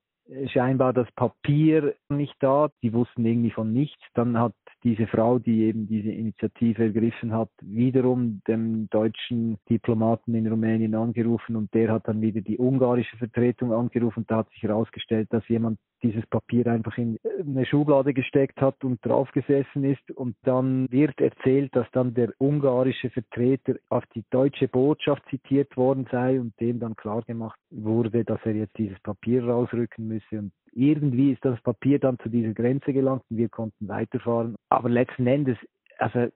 scheinbar 0.48 0.92
das 0.92 1.10
Papier 1.12 1.94
nicht 2.08 2.34
da. 2.40 2.70
Die 2.82 2.92
wussten 2.92 3.24
irgendwie 3.24 3.50
von 3.50 3.72
nichts. 3.72 4.02
Dann 4.14 4.38
hat 4.38 4.54
diese 4.84 5.06
Frau, 5.06 5.38
die 5.38 5.64
eben 5.64 5.86
diese 5.86 6.10
Initiative 6.10 6.84
ergriffen 6.84 7.32
hat, 7.32 7.50
wiederum 7.60 8.40
dem 8.46 8.88
deutschen 8.90 9.58
Diplomaten 9.68 10.34
in 10.34 10.46
Rumänien 10.46 10.94
angerufen 10.94 11.56
und 11.56 11.72
der 11.74 11.92
hat 11.92 12.06
dann 12.08 12.20
wieder 12.20 12.40
die 12.40 12.58
ungarische 12.58 13.16
Vertretung 13.16 13.72
angerufen 13.72 14.24
da 14.28 14.36
hat 14.38 14.50
sich 14.50 14.62
herausgestellt, 14.62 15.28
dass 15.32 15.46
jemand 15.48 15.78
dieses 16.02 16.26
Papier 16.26 16.66
einfach 16.66 16.96
in 16.98 17.18
eine 17.40 17.66
Schublade 17.66 18.14
gesteckt 18.14 18.60
hat 18.60 18.82
und 18.84 19.04
draufgesessen 19.04 19.84
ist 19.84 20.10
und 20.12 20.36
dann 20.42 20.90
wird 20.90 21.20
erzählt, 21.20 21.74
dass 21.74 21.86
dann 21.92 22.14
der 22.14 22.32
ungarische 22.38 23.10
Vertreter 23.10 23.76
auf 23.88 24.04
die 24.14 24.24
deutsche 24.30 24.68
Botschaft 24.68 25.22
zitiert 25.30 25.76
worden 25.76 26.06
sei 26.10 26.40
und 26.40 26.58
dem 26.60 26.80
dann 26.80 26.96
klar 26.96 27.22
gemacht 27.22 27.58
wurde, 27.70 28.24
dass 28.24 28.40
er 28.44 28.54
jetzt 28.54 28.76
dieses 28.78 28.98
Papier 29.00 29.44
rausrücken 29.44 30.06
müsse 30.06 30.38
und 30.38 30.52
irgendwie 30.72 31.32
ist 31.32 31.44
das 31.44 31.60
Papier 31.62 31.98
dann 31.98 32.18
zu 32.18 32.28
dieser 32.28 32.52
Grenze 32.52 32.92
gelangt 32.92 33.22
und 33.30 33.38
wir 33.38 33.48
konnten 33.48 33.88
weiterfahren. 33.88 34.56
Aber 34.68 34.90
letzten 34.90 35.26
Endes, 35.26 35.56
also 35.98 36.28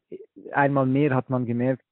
einmal 0.52 0.86
mehr 0.86 1.14
hat 1.14 1.28
man 1.28 1.44
gemerkt, 1.44 1.84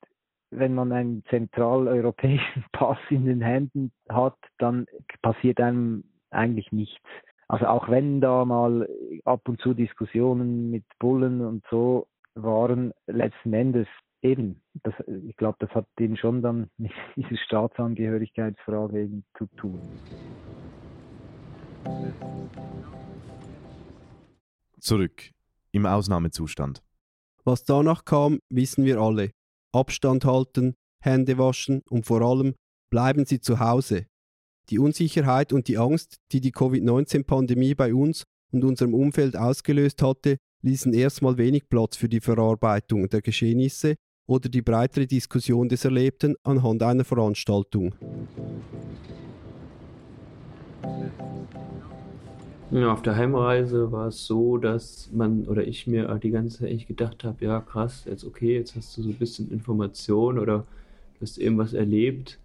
wenn 0.51 0.75
man 0.75 0.93
einen 0.93 1.25
zentraleuropäischen 1.29 2.65
Pass 2.73 2.99
in 3.11 3.27
den 3.27 3.43
Händen 3.43 3.93
hat, 4.09 4.37
dann 4.59 4.87
passiert 5.21 5.61
einem 5.61 6.05
eigentlich 6.31 6.73
nichts. 6.73 7.05
Also 7.49 7.67
auch 7.67 7.89
wenn 7.89 8.21
da 8.21 8.45
mal 8.45 8.87
ab 9.25 9.49
und 9.49 9.61
zu 9.61 9.73
Diskussionen 9.73 10.71
mit 10.71 10.85
Bullen 10.99 11.41
und 11.41 11.65
so 11.71 12.07
waren, 12.35 12.93
letzten 13.07 13.55
Endes 13.55 13.89
eben, 14.21 14.61
das, 14.83 14.95
ich 15.27 15.35
glaube, 15.37 15.57
das 15.61 15.71
hat 15.71 15.87
eben 15.99 16.19
schon 16.19 16.43
dann 16.43 16.69
mit 16.77 16.93
dieser 17.17 17.37
Staatsangehörigkeitsfrage 17.47 19.03
eben 19.03 19.25
zu 19.39 19.47
tun. 19.57 19.81
Zurück 24.79 25.31
im 25.73 25.87
Ausnahmezustand. 25.87 26.83
Was 27.45 27.65
danach 27.65 28.05
kam, 28.05 28.41
wissen 28.51 28.85
wir 28.85 28.99
alle. 28.99 29.31
Abstand 29.73 30.27
halten, 30.27 30.75
Hände 31.01 31.39
waschen 31.39 31.83
und 31.89 32.05
vor 32.05 32.21
allem 32.21 32.55
bleiben 32.91 33.25
Sie 33.25 33.41
zu 33.41 33.59
Hause. 33.59 34.07
Die 34.71 34.79
Unsicherheit 34.79 35.55
und 35.55 35.67
die 35.67 35.79
Angst, 35.79 36.19
die 36.31 36.43
die 36.43 36.53
Covid-19-Pandemie 36.53 37.75
bei 37.75 37.95
uns 37.95 38.25
und 38.53 38.65
unserem 38.65 38.93
Umfeld 38.93 39.35
ausgelöst 39.35 40.03
hatte, 40.03 40.37
ließen 40.61 40.93
erstmal 40.93 41.39
wenig 41.39 41.71
Platz 41.71 41.97
für 41.97 42.09
die 42.11 42.21
Verarbeitung 42.21 43.09
der 43.09 43.23
Geschehnisse 43.23 43.95
oder 44.27 44.51
die 44.51 44.61
breitere 44.61 45.07
Diskussion 45.07 45.71
des 45.71 45.87
Erlebten 45.87 46.37
anhand 46.43 46.83
einer 46.83 47.05
Veranstaltung. 47.05 47.95
Ja, 52.71 52.93
auf 52.93 53.01
der 53.01 53.17
Heimreise 53.17 53.91
war 53.91 54.09
es 54.09 54.27
so, 54.27 54.59
dass 54.59 55.09
man 55.15 55.47
oder 55.47 55.67
ich 55.67 55.87
mir 55.87 56.15
die 56.23 56.31
ganze 56.31 56.59
Zeit 56.59 56.87
gedacht 56.87 57.25
habe, 57.25 57.43
ja 57.43 57.61
krass, 57.61 58.03
jetzt 58.05 58.25
okay, 58.25 58.57
jetzt 58.57 58.77
hast 58.77 58.99
du 58.99 59.03
so 59.03 59.09
ein 59.09 59.15
bisschen 59.15 59.51
Information 59.51 60.39
oder 60.39 60.59
du 60.59 61.23
hast 61.23 61.39
irgendwas 61.39 61.73
erlebt 61.73 62.39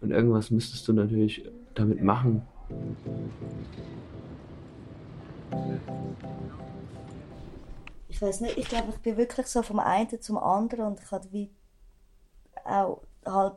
und 0.00 0.10
irgendwas 0.10 0.50
müsstest 0.50 0.86
du 0.88 0.92
natürlich 0.92 1.48
damit 1.74 2.02
machen. 2.02 2.42
Ich 8.08 8.20
weiß 8.20 8.40
nicht, 8.40 8.58
ich 8.58 8.68
glaube, 8.68 8.90
ich 8.90 8.98
bin 8.98 9.16
wirklich 9.16 9.46
so 9.46 9.62
vom 9.62 9.80
einen 9.80 10.20
zum 10.20 10.38
anderen 10.38 10.86
und 10.86 11.00
ich 11.00 11.10
hatte 11.10 11.32
wie 11.32 11.50
auch 12.64 13.02
halt 13.24 13.54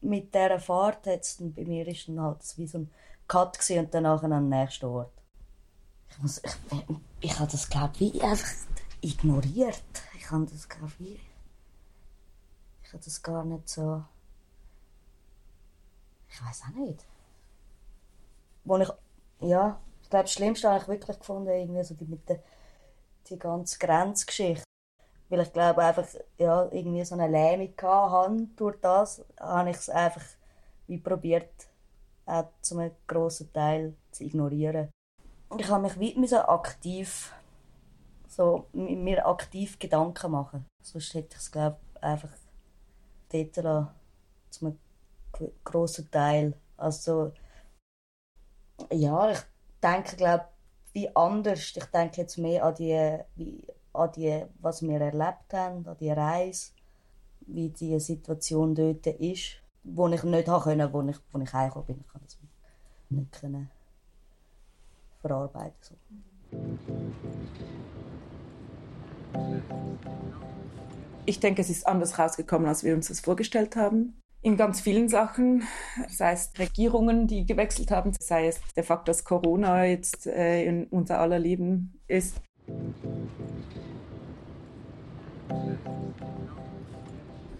mit 0.00 0.34
dieser 0.34 0.58
Fahrt 0.60 1.06
jetzt 1.06 1.40
bei 1.54 1.64
mir 1.64 1.86
ist 1.86 2.08
dann 2.08 2.20
halt 2.20 2.38
wie 2.56 2.66
so 2.66 2.78
ein 2.78 2.90
Cut 3.26 3.58
und 3.70 3.92
danach 3.92 4.22
an 4.22 4.30
den 4.30 4.48
nächsten 4.48 4.86
Ort. 4.86 5.12
Ich, 6.10 6.18
muss, 6.18 6.38
ich, 6.42 6.80
ich 7.20 7.38
habe 7.38 7.50
das, 7.50 7.68
glaube 7.68 7.92
ich, 7.98 8.22
einfach 8.22 8.48
ignoriert. 9.00 9.82
Ich 10.16 10.30
habe 10.30 10.46
das, 10.46 10.68
glaube 10.68 10.92
ich, 11.00 11.20
ich 12.82 12.92
habe 12.92 13.04
das 13.04 13.22
gar 13.22 13.44
nicht 13.44 13.68
so... 13.68 14.02
Ich 16.30 16.44
weiß 16.44 16.62
auch 16.64 16.74
nicht. 16.74 17.04
Wo 18.64 18.76
ich, 18.78 18.88
ja, 19.40 19.80
ich 20.02 20.10
glaube, 20.10 20.24
das 20.24 20.32
Schlimmste 20.32 20.68
habe 20.68 20.80
ich 20.80 20.88
wirklich 20.88 21.18
gefunden, 21.18 21.48
irgendwie 21.48 21.82
so 21.84 21.94
die, 21.94 22.04
mit 22.04 22.28
der 22.28 22.42
die 23.28 23.38
ganze 23.38 23.78
Grenzgeschichte. 23.78 24.64
Weil 25.28 25.40
ich 25.40 25.52
glaube 25.52 25.82
einfach, 25.82 26.06
ja, 26.38 26.66
irgendwie 26.72 27.04
so 27.04 27.14
eine 27.14 27.28
Lähmung 27.28 27.74
hatte 27.78 28.48
durch 28.56 28.80
das, 28.80 29.24
habe 29.38 29.70
ich 29.70 29.76
es 29.76 29.90
einfach 29.90 30.24
wie 30.86 30.98
probiert, 30.98 31.50
auch 32.24 32.48
zu 32.62 32.78
einem 32.78 32.92
grossen 33.06 33.52
Teil 33.52 33.94
zu 34.10 34.24
ignorieren. 34.24 34.90
Ich 35.58 35.68
habe 35.68 35.88
mich 35.98 36.30
so 36.30 36.38
aktiv, 36.38 37.32
so, 38.26 38.66
mir 38.72 39.26
aktiv 39.26 39.78
Gedanken 39.78 40.30
machen. 40.30 40.66
Sonst 40.82 41.12
hätte 41.14 41.36
ich 41.36 41.42
es, 41.42 41.52
glaube 41.52 41.78
einfach 42.00 42.30
dort 43.30 43.56
lassen, 43.56 43.88
zu 44.50 44.66
einem 44.66 44.78
grossen 45.64 46.10
Teil. 46.10 46.54
Also, 46.76 47.32
ja, 48.92 49.30
ich 49.30 49.40
denke, 49.82 50.16
glaube 50.16 50.44
wie 50.92 51.14
anders. 51.14 51.72
Ich 51.76 51.84
denke 51.86 52.22
jetzt 52.22 52.38
mehr 52.38 52.64
an 52.64 52.74
die, 52.74 53.18
wie, 53.36 53.66
an 53.92 54.12
die, 54.12 54.44
was 54.60 54.82
wir 54.82 55.00
erlebt 55.00 55.52
haben, 55.52 55.86
an 55.86 55.96
die 55.98 56.10
Reise, 56.10 56.72
wie 57.40 57.68
die 57.70 57.98
Situation 58.00 58.74
dort 58.74 59.06
ist 59.06 59.62
wo 59.90 60.08
ich 60.08 60.22
nicht 60.22 60.48
haben 60.48 60.62
können, 60.62 60.92
wo 60.92 61.02
ich, 61.02 61.16
wo 61.32 61.38
ich 61.40 61.52
heimgekommen 61.52 61.86
bin. 61.86 62.00
Ich 62.00 62.08
konnte 62.08 62.26
das 62.26 62.38
nicht 63.10 63.32
können 63.40 63.70
verarbeiten. 65.20 65.74
So. 65.80 65.94
Ich 71.26 71.40
denke, 71.40 71.60
es 71.60 71.70
ist 71.70 71.86
anders 71.86 72.18
rausgekommen, 72.18 72.68
als 72.68 72.84
wir 72.84 72.94
uns 72.94 73.08
das 73.08 73.20
vorgestellt 73.20 73.76
haben. 73.76 74.18
In 74.42 74.56
ganz 74.56 74.80
vielen 74.80 75.08
Sachen, 75.08 75.64
sei 76.08 76.32
es 76.32 76.52
Regierungen, 76.58 77.26
die 77.26 77.44
gewechselt 77.44 77.90
haben, 77.90 78.12
sei 78.18 78.48
es 78.48 78.60
der 78.76 78.84
Fakt, 78.84 79.08
dass 79.08 79.24
Corona 79.24 79.84
jetzt 79.84 80.26
äh, 80.26 80.64
in 80.64 80.84
unser 80.86 81.18
aller 81.20 81.38
Leben 81.38 82.00
ist. 82.06 82.40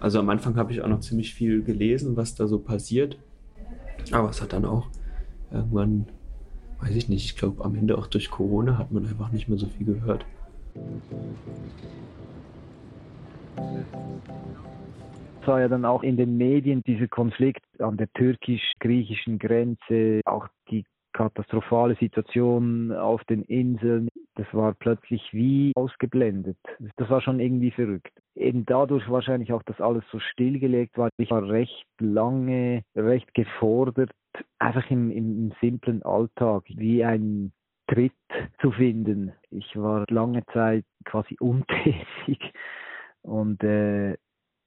Also 0.00 0.20
am 0.20 0.28
Anfang 0.30 0.56
habe 0.56 0.73
ich 0.73 0.80
auch 0.80 0.88
noch 0.88 1.00
ziemlich 1.00 1.35
viel 1.35 1.62
gelesen, 1.64 2.16
was 2.16 2.35
da 2.35 2.47
so 2.47 2.58
passiert. 2.61 3.18
Aber 4.12 4.30
es 4.30 4.40
hat 4.40 4.52
dann 4.52 4.64
auch 4.64 4.88
irgendwann, 5.50 6.06
weiß 6.80 6.94
ich 6.94 7.08
nicht, 7.08 7.25
ich 7.25 7.37
glaube 7.37 7.64
am 7.64 7.75
Ende 7.75 7.99
auch 7.99 8.06
durch 8.06 8.30
Corona 8.30 8.78
hat 8.78 8.92
man 8.92 9.04
einfach 9.04 9.32
nicht 9.32 9.49
mehr 9.49 9.58
so 9.58 9.66
viel 9.66 9.87
gehört. 9.87 10.25
War 15.47 15.61
ja 15.61 15.68
dann 15.68 15.85
auch 15.85 16.02
in 16.02 16.16
den 16.16 16.37
Medien 16.37 16.83
dieser 16.83 17.09
Konflikt 17.09 17.64
an 17.80 17.97
der 17.97 18.12
türkisch-griechischen 18.12 19.38
Grenze, 19.38 20.21
auch 20.26 20.47
die 20.71 20.85
katastrophale 21.14 21.97
Situation 21.97 22.92
auf 22.92 23.25
den 23.25 23.42
Inseln, 23.45 24.09
das 24.38 24.47
war 24.52 24.73
plötzlich 24.75 25.21
wie 25.33 25.73
ausgeblendet. 25.75 26.57
Das 26.97 27.11
war 27.11 27.21
schon 27.21 27.40
irgendwie 27.40 27.73
verrückt. 27.73 28.12
Eben 28.37 28.64
dadurch 28.64 29.11
wahrscheinlich 29.11 29.52
auch, 29.52 29.64
dass 29.64 29.80
alles 29.80 30.04
so 30.12 30.21
stillgelegt 30.21 30.97
war. 30.97 31.09
Ich 31.16 31.33
war 31.33 31.49
recht 31.49 31.85
lange, 31.99 32.85
recht 32.95 33.35
gefordert, 33.35 34.12
einfach 34.61 34.88
im, 34.90 35.11
im 35.11 35.52
simplen 35.61 36.04
Alltag, 36.04 36.62
wie 36.68 37.04
ein 37.04 37.52
Tritt 37.88 38.12
zu 38.61 38.71
finden. 38.71 39.33
Ich 39.50 39.76
war 39.76 40.04
lange 40.09 40.45
Zeit 40.52 40.85
quasi 41.04 41.37
untätig 41.40 42.52
und 43.23 43.64
äh, 43.64 44.16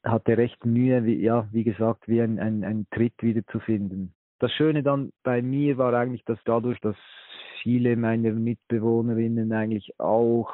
hatte 0.04 0.38
recht 0.38 0.66
Mühe, 0.66 1.06
wie, 1.06 1.22
ja, 1.22 1.48
wie 1.52 1.64
gesagt, 1.64 2.08
wie 2.08 2.22
ein, 2.22 2.40
ein, 2.40 2.64
ein 2.64 2.88
Tritt 2.92 3.22
wieder 3.22 3.46
zu 3.48 3.60
finden. 3.60 4.14
Das 4.40 4.52
Schöne 4.54 4.82
dann 4.84 5.12
bei 5.24 5.42
mir 5.42 5.78
war 5.78 5.94
eigentlich, 5.94 6.24
dass 6.26 6.40
dadurch, 6.46 6.80
dass 6.80 6.96
viele 7.62 7.96
meiner 7.96 8.32
Mitbewohnerinnen 8.32 9.52
eigentlich 9.52 10.00
auch 10.00 10.52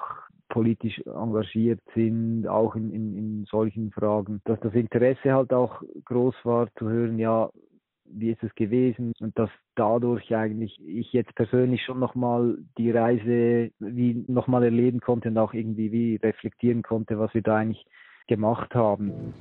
politisch 0.49 1.01
engagiert 1.05 1.79
sind, 1.93 2.47
auch 2.47 2.75
in, 2.75 2.91
in, 2.91 3.17
in 3.17 3.45
solchen 3.45 3.91
Fragen, 3.91 4.41
dass 4.45 4.59
das 4.61 4.73
Interesse 4.73 5.33
halt 5.33 5.53
auch 5.53 5.81
groß 6.05 6.35
war 6.43 6.67
zu 6.77 6.89
hören, 6.89 7.19
ja, 7.19 7.49
wie 8.09 8.31
ist 8.31 8.43
es 8.43 8.53
gewesen 8.55 9.11
und 9.19 9.37
dass 9.37 9.49
dadurch 9.75 10.33
eigentlich 10.33 10.79
ich 10.85 11.11
jetzt 11.11 11.35
persönlich 11.35 11.83
schon 11.83 11.99
nochmal 11.99 12.57
die 12.77 12.91
Reise 12.91 13.71
wie 13.79 14.23
nochmal 14.27 14.63
erleben 14.63 15.01
konnte 15.01 15.29
und 15.29 15.37
auch 15.37 15.53
irgendwie 15.53 15.91
wie 15.91 16.15
reflektieren 16.15 16.83
konnte, 16.83 17.19
was 17.19 17.33
wir 17.33 17.41
da 17.41 17.57
eigentlich 17.57 17.85
gemacht 18.27 18.75
haben. 18.75 19.33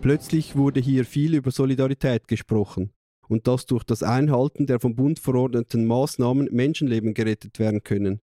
Plötzlich 0.00 0.56
wurde 0.56 0.80
hier 0.80 1.04
viel 1.04 1.34
über 1.34 1.50
Solidarität 1.50 2.28
gesprochen 2.28 2.92
und 3.28 3.46
dass 3.46 3.66
durch 3.66 3.84
das 3.84 4.02
Einhalten 4.02 4.66
der 4.66 4.80
vom 4.80 4.94
Bund 4.94 5.18
verordneten 5.18 5.86
Maßnahmen 5.86 6.48
Menschenleben 6.52 7.14
gerettet 7.14 7.58
werden 7.58 7.82
können. 7.82 8.20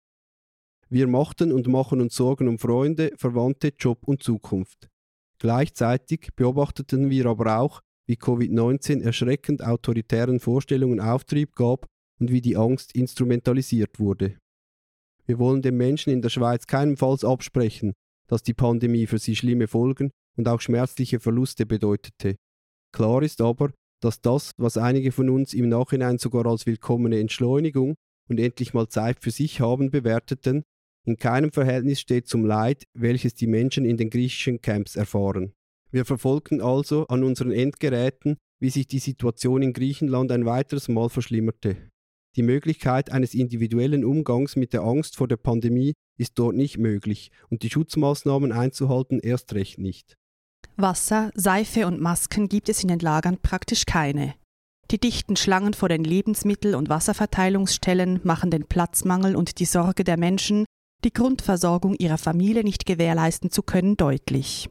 Wir 0.90 1.08
machten 1.08 1.52
und 1.52 1.68
machen 1.68 2.02
uns 2.02 2.16
Sorgen 2.16 2.48
um 2.48 2.60
Freunde, 2.60 3.12
Verwandte, 3.18 3.74
Job 3.78 4.00
und 4.06 4.22
Zukunft. 4.22 4.90
Gleichzeitig 5.40 6.30
beobachteten 6.36 7.10
wir 7.10 7.26
aber 7.26 7.60
auch, 7.60 7.82
wie 8.06 8.16
Covid-19 8.16 9.02
erschreckend 9.02 9.64
autoritären 9.64 10.40
Vorstellungen 10.40 11.00
Auftrieb 11.00 11.56
gab 11.56 11.88
und 12.20 12.32
wie 12.32 12.42
die 12.42 12.56
Angst 12.56 12.96
instrumentalisiert 12.96 14.00
wurde. 14.00 14.38
Wir 15.26 15.40
wollen 15.40 15.62
den 15.62 15.78
Menschen 15.78 16.12
in 16.12 16.22
der 16.22 16.30
Schweiz 16.30 16.68
keinesfalls 16.68 17.24
absprechen, 17.24 17.94
dass 18.28 18.44
die 18.44 18.54
Pandemie 18.54 19.08
für 19.08 19.20
sie 19.20 19.36
schlimme 19.36 19.68
Folgen 19.68 20.12
und 20.36 20.48
auch 20.48 20.62
schmerzliche 20.62 21.20
Verluste 21.20 21.66
bedeutete. 21.66 22.36
Klar 22.92 23.24
ist 23.24 23.42
aber, 23.42 23.72
dass 24.02 24.22
das, 24.22 24.52
was 24.58 24.78
einige 24.78 25.12
von 25.12 25.30
uns 25.30 25.54
im 25.54 25.70
Nachhinein 25.70 26.18
sogar 26.18 26.46
als 26.46 26.66
willkommene 26.66 27.20
Entschleunigung 27.20 27.96
und 28.30 28.40
endlich 28.40 28.74
mal 28.74 28.90
Zeit 28.90 29.22
für 29.22 29.32
sich 29.32 29.62
haben 29.62 29.92
bewerteten, 29.92 30.64
in 31.06 31.18
keinem 31.18 31.52
Verhältnis 31.52 32.00
steht 32.00 32.28
zum 32.28 32.46
Leid, 32.46 32.86
welches 32.94 33.36
die 33.36 33.48
Menschen 33.48 33.86
in 33.86 33.98
den 33.98 34.10
griechischen 34.10 34.62
Camps 34.62 34.96
erfahren. 34.96 35.54
Wir 35.92 36.06
verfolgten 36.06 36.62
also 36.62 37.08
an 37.08 37.24
unseren 37.24 37.52
Endgeräten, 37.52 38.38
wie 38.60 38.70
sich 38.70 38.88
die 38.88 39.00
Situation 39.00 39.62
in 39.62 39.74
Griechenland 39.74 40.32
ein 40.32 40.46
weiteres 40.46 40.88
Mal 40.88 41.10
verschlimmerte. 41.10 41.92
Die 42.36 42.44
Möglichkeit 42.44 43.12
eines 43.12 43.36
individuellen 43.36 44.04
Umgangs 44.04 44.56
mit 44.56 44.74
der 44.74 44.82
Angst 44.82 45.18
vor 45.18 45.28
der 45.28 45.38
Pandemie 45.38 45.94
ist 46.18 46.40
dort 46.40 46.56
nicht 46.56 46.78
möglich 46.78 47.32
und 47.50 47.62
die 47.62 47.70
Schutzmaßnahmen 47.70 48.52
einzuhalten 48.52 49.20
erst 49.20 49.54
recht 49.54 49.78
nicht. 49.78 50.16
Wasser, 50.76 51.32
Seife 51.36 51.86
und 51.86 52.02
Masken 52.02 52.50
gibt 52.50 52.70
es 52.70 52.82
in 52.82 52.88
den 52.88 53.00
Lagern 53.00 53.38
praktisch 53.38 53.86
keine. 53.86 54.34
Die 54.90 55.00
dichten 55.00 55.36
Schlangen 55.36 55.74
vor 55.74 55.90
den 55.90 56.04
Lebensmittel- 56.04 56.76
und 56.76 56.90
Wasserverteilungsstellen 56.90 58.20
machen 58.24 58.50
den 58.50 58.66
Platzmangel 58.66 59.36
und 59.36 59.60
die 59.60 59.66
Sorge 59.66 60.04
der 60.04 60.18
Menschen, 60.18 60.66
die 61.04 61.14
Grundversorgung 61.14 61.96
ihrer 61.96 62.18
Familie 62.18 62.64
nicht 62.64 62.86
gewährleisten 62.86 63.52
zu 63.52 63.62
können, 63.62 63.96
deutlich. 63.98 64.70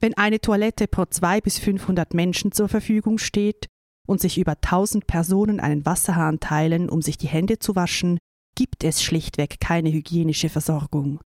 Wenn 0.00 0.14
eine 0.14 0.40
Toilette 0.40 0.88
pro 0.88 1.06
zwei 1.06 1.40
bis 1.40 1.58
500 1.58 2.14
Menschen 2.14 2.52
zur 2.52 2.68
Verfügung 2.68 3.18
steht 3.18 3.68
und 4.06 4.20
sich 4.20 4.38
über 4.38 4.52
1000 4.52 5.06
Personen 5.06 5.60
einen 5.60 5.86
Wasserhahn 5.86 6.40
teilen, 6.40 6.88
um 6.88 7.02
sich 7.02 7.18
die 7.18 7.28
Hände 7.28 7.58
zu 7.58 7.76
waschen, 7.76 8.18
gibt 8.54 8.84
es 8.84 9.02
schlichtweg 9.02 9.60
keine 9.60 9.92
hygienische 9.92 10.48
Versorgung. 10.48 11.20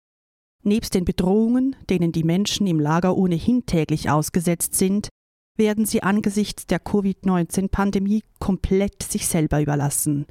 Nebst 0.63 0.93
den 0.93 1.05
Bedrohungen, 1.05 1.75
denen 1.89 2.11
die 2.11 2.23
Menschen 2.23 2.67
im 2.67 2.79
Lager 2.79 3.15
ohnehin 3.15 3.65
täglich 3.65 4.09
ausgesetzt 4.09 4.75
sind, 4.75 5.09
werden 5.57 5.85
sie 5.85 6.03
angesichts 6.03 6.67
der 6.67 6.79
Covid-19-Pandemie 6.79 8.23
komplett 8.39 9.03
sich 9.03 9.27
selber 9.27 9.61
überlassen. 9.61 10.25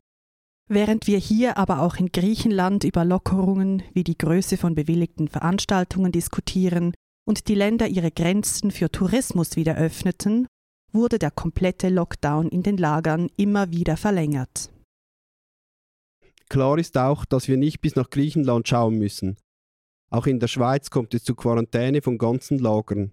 Während 0.69 1.07
wir 1.07 1.19
hier 1.19 1.59
aber 1.59 1.81
auch 1.81 1.97
in 1.97 2.11
Griechenland 2.11 2.85
über 2.85 3.05
Lockerungen 3.05 3.83
wie 3.93 4.05
die 4.05 4.19
Größe 4.19 4.57
von 4.57 4.75
bewilligten 4.75 5.29
Veranstaltungen 5.29 6.11
diskutieren 6.11 6.95
und 7.27 7.49
die 7.49 7.55
Länder 7.55 7.87
ihre 7.87 8.11
Grenzen 8.11 8.71
für 8.71 8.91
Tourismus 8.91 9.57
wieder 9.57 9.77
öffneten, 9.77 10.47
wurde 10.95 11.19
der 11.19 11.31
komplette 11.31 11.89
Lockdown 11.89 12.49
in 12.49 12.63
den 12.63 12.77
Lagern 12.77 13.29
immer 13.37 13.71
wieder 13.71 13.97
verlängert. 13.97 14.71
Klar 16.49 16.79
ist 16.79 16.97
auch, 16.97 17.25
dass 17.25 17.49
wir 17.49 17.57
nicht 17.57 17.81
bis 17.81 17.97
nach 17.97 18.11
Griechenland 18.11 18.69
schauen 18.69 18.97
müssen. 18.97 19.37
Auch 20.11 20.27
in 20.27 20.39
der 20.39 20.49
Schweiz 20.49 20.91
kommt 20.91 21.13
es 21.15 21.25
zu 21.25 21.35
Quarantäne 21.35 22.01
von 22.01 22.19
ganzen 22.19 22.59
Lagern. 22.59 23.13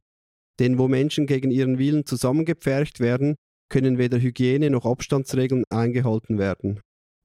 Denn 0.60 0.78
wo 0.78 0.88
Menschen 0.88 1.26
gegen 1.26 1.50
ihren 1.50 1.80
Willen 1.80 2.06
zusammengepfercht 2.06 3.00
werden, 3.00 3.36
können 3.70 3.98
weder 3.98 4.20
Hygiene 4.20 4.70
noch 4.70 4.86
Abstandsregeln 4.86 5.64
eingehalten 5.70 6.38
werden. 6.38 6.82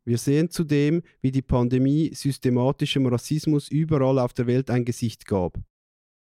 Wir 0.06 0.18
sehen 0.18 0.50
zudem, 0.50 1.02
wie 1.20 1.32
die 1.32 1.42
Pandemie 1.42 2.14
systematischem 2.14 3.06
Rassismus 3.06 3.68
überall 3.68 4.20
auf 4.20 4.32
der 4.32 4.46
Welt 4.46 4.70
ein 4.70 4.84
Gesicht 4.84 5.26
gab. 5.26 5.58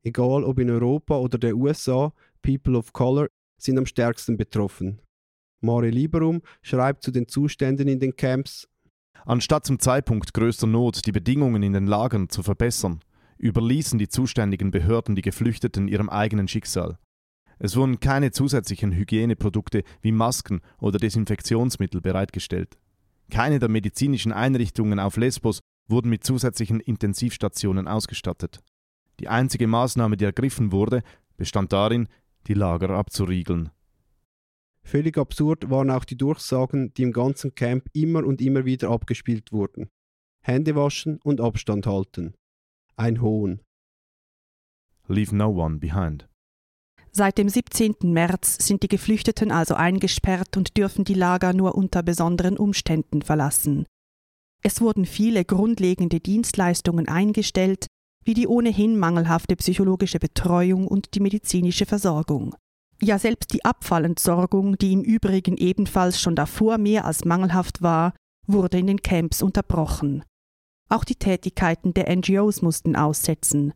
Egal 0.05 0.45
ob 0.45 0.59
in 0.59 0.71
Europa 0.71 1.17
oder 1.19 1.39
der 1.39 1.57
USA, 1.57 2.13
People 2.43 2.77
of 2.77 2.93
Color 2.93 3.29
sind 3.63 3.79
am 3.79 3.87
stärksten 3.87 4.37
betroffen. 4.37 5.01
Mare 5.61 5.91
Liberum 5.91 6.43
schreibt 6.63 7.03
zu 7.03 7.11
den 7.11 7.29
Zuständen 7.29 7.89
in 7.89 8.01
den 8.01 8.17
Camps 8.17 8.67
Anstatt 9.27 9.67
zum 9.67 9.79
Zeitpunkt 9.79 10.33
größter 10.33 10.67
Not 10.67 11.07
die 11.07 11.13
Bedingungen 11.13 11.63
in 11.63 11.73
den 11.73 11.87
Lagern 11.87 12.29
zu 12.29 12.43
verbessern, 12.43 13.01
überließen 13.39 13.99
die 13.99 14.09
zuständigen 14.09 14.71
Behörden 14.71 15.15
die 15.15 15.23
Geflüchteten 15.23 15.89
ihrem 15.89 16.09
eigenen 16.09 16.49
Schicksal. 16.49 16.99
Es 17.59 17.77
wurden 17.77 18.01
keine 18.01 18.31
zusätzlichen 18.31 18.93
Hygieneprodukte 18.93 19.83
wie 20.01 20.13
Masken 20.13 20.63
oder 20.79 20.99
Desinfektionsmittel 20.99 22.01
bereitgestellt. 22.01 22.79
Keine 23.31 23.59
der 23.59 23.69
medizinischen 23.69 24.33
Einrichtungen 24.33 24.99
auf 24.99 25.17
Lesbos 25.17 25.61
wurden 25.87 26.09
mit 26.09 26.25
zusätzlichen 26.25 26.81
Intensivstationen 26.81 27.87
ausgestattet. 27.87 28.61
Die 29.21 29.29
einzige 29.29 29.67
Maßnahme, 29.67 30.17
die 30.17 30.25
ergriffen 30.25 30.73
wurde, 30.73 31.03
bestand 31.37 31.73
darin, 31.73 32.09
die 32.47 32.55
Lager 32.55 32.91
abzuriegeln. 32.91 33.71
Völlig 34.83 35.19
absurd 35.19 35.71
waren 35.71 35.91
auch 35.91 36.05
die 36.05 36.17
Durchsagen, 36.17 36.93
die 36.95 37.03
im 37.03 37.13
ganzen 37.13 37.55
Camp 37.55 37.89
immer 37.93 38.25
und 38.25 38.41
immer 38.41 38.65
wieder 38.65 38.91
abgespielt 38.91 39.53
wurden. 39.53 39.89
Hände 40.43 40.75
waschen 40.75 41.21
und 41.23 41.41
Abstand 41.41 41.87
halten 41.87 42.35
ein 43.01 43.23
Hohn. 43.23 43.61
Leave 45.09 45.35
no 45.35 45.49
one 45.49 45.79
behind. 45.79 46.29
Seit 47.13 47.39
dem 47.39 47.49
17. 47.49 47.97
März 48.03 48.65
sind 48.65 48.83
die 48.85 48.89
Geflüchteten 48.89 49.51
also 49.51 49.75
eingesperrt 49.75 50.57
und 50.57 50.77
dürfen 50.77 51.05
die 51.05 51.15
Lager 51.15 51.53
nur 51.55 51.75
unter 51.75 52.03
besonderen 52.03 52.57
Umständen 52.57 53.23
verlassen. 53.23 53.87
Es 54.63 54.81
wurden 54.81 55.07
viele 55.07 55.45
grundlegende 55.45 56.21
Dienstleistungen 56.21 57.09
eingestellt, 57.09 57.87
wie 58.25 58.35
die 58.35 58.47
ohnehin 58.47 58.99
mangelhafte 58.99 59.57
psychologische 59.57 60.19
Betreuung 60.19 60.87
und 60.87 61.15
die 61.15 61.21
medizinische 61.21 61.87
Versorgung. 61.87 62.55
Ja, 63.03 63.19
selbst 63.19 63.53
die 63.55 63.65
Abfallentsorgung, 63.65 64.77
die 64.77 64.93
im 64.93 65.03
Übrigen 65.03 65.57
ebenfalls 65.57 66.21
schon 66.21 66.37
davor 66.37 66.77
mehr 66.77 67.07
als 67.07 67.25
mangelhaft 67.25 67.81
war, 67.81 68.13
wurde 68.47 68.79
in 68.79 68.87
den 68.87 69.03
Camps 69.03 69.43
unterbrochen. 69.43 70.23
Auch 70.91 71.05
die 71.05 71.15
Tätigkeiten 71.15 71.95
der 71.95 72.15
NGOs 72.15 72.63
mussten 72.63 72.97
aussetzen. 72.97 73.73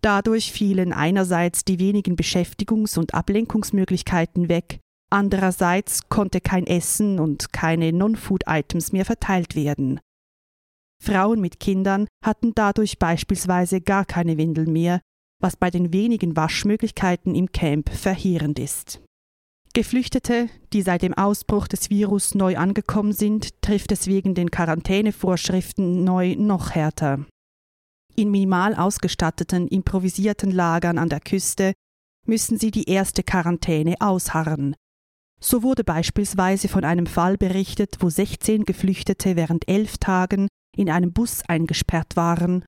Dadurch 0.00 0.50
fielen 0.50 0.92
einerseits 0.92 1.64
die 1.64 1.78
wenigen 1.78 2.16
Beschäftigungs- 2.16 2.98
und 2.98 3.14
Ablenkungsmöglichkeiten 3.14 4.48
weg, 4.48 4.80
andererseits 5.10 6.08
konnte 6.08 6.40
kein 6.40 6.66
Essen 6.66 7.20
und 7.20 7.52
keine 7.52 7.92
Non-Food-Items 7.92 8.92
mehr 8.92 9.04
verteilt 9.04 9.54
werden. 9.54 10.00
Frauen 11.02 11.40
mit 11.40 11.58
Kindern 11.58 12.06
hatten 12.24 12.52
dadurch 12.54 12.98
beispielsweise 12.98 13.80
gar 13.80 14.04
keine 14.04 14.36
Windeln 14.38 14.72
mehr, 14.72 15.00
was 15.40 15.56
bei 15.56 15.68
den 15.68 15.92
wenigen 15.92 16.36
Waschmöglichkeiten 16.36 17.34
im 17.34 17.50
Camp 17.50 17.90
verheerend 17.90 18.60
ist. 18.60 19.02
Geflüchtete, 19.74 20.48
die 20.72 20.82
seit 20.82 21.02
dem 21.02 21.14
Ausbruch 21.14 21.66
des 21.66 21.90
Virus 21.90 22.34
neu 22.34 22.56
angekommen 22.56 23.12
sind, 23.12 23.60
trifft 23.62 23.90
es 23.90 24.06
wegen 24.06 24.34
den 24.34 24.50
Quarantänevorschriften 24.50 26.04
neu 26.04 26.36
noch 26.36 26.70
härter. 26.70 27.26
In 28.14 28.30
minimal 28.30 28.76
ausgestatteten, 28.76 29.66
improvisierten 29.66 30.50
Lagern 30.50 30.98
an 30.98 31.08
der 31.08 31.20
Küste 31.20 31.72
müssen 32.26 32.58
sie 32.58 32.70
die 32.70 32.88
erste 32.88 33.24
Quarantäne 33.24 33.96
ausharren. 33.98 34.76
So 35.40 35.64
wurde 35.64 35.82
beispielsweise 35.82 36.68
von 36.68 36.84
einem 36.84 37.06
Fall 37.06 37.36
berichtet, 37.36 37.96
wo 38.00 38.10
16 38.10 38.64
Geflüchtete 38.64 39.34
während 39.34 39.66
elf 39.68 39.98
Tagen 39.98 40.46
in 40.76 40.90
einem 40.90 41.12
Bus 41.12 41.42
eingesperrt 41.48 42.16
waren. 42.16 42.64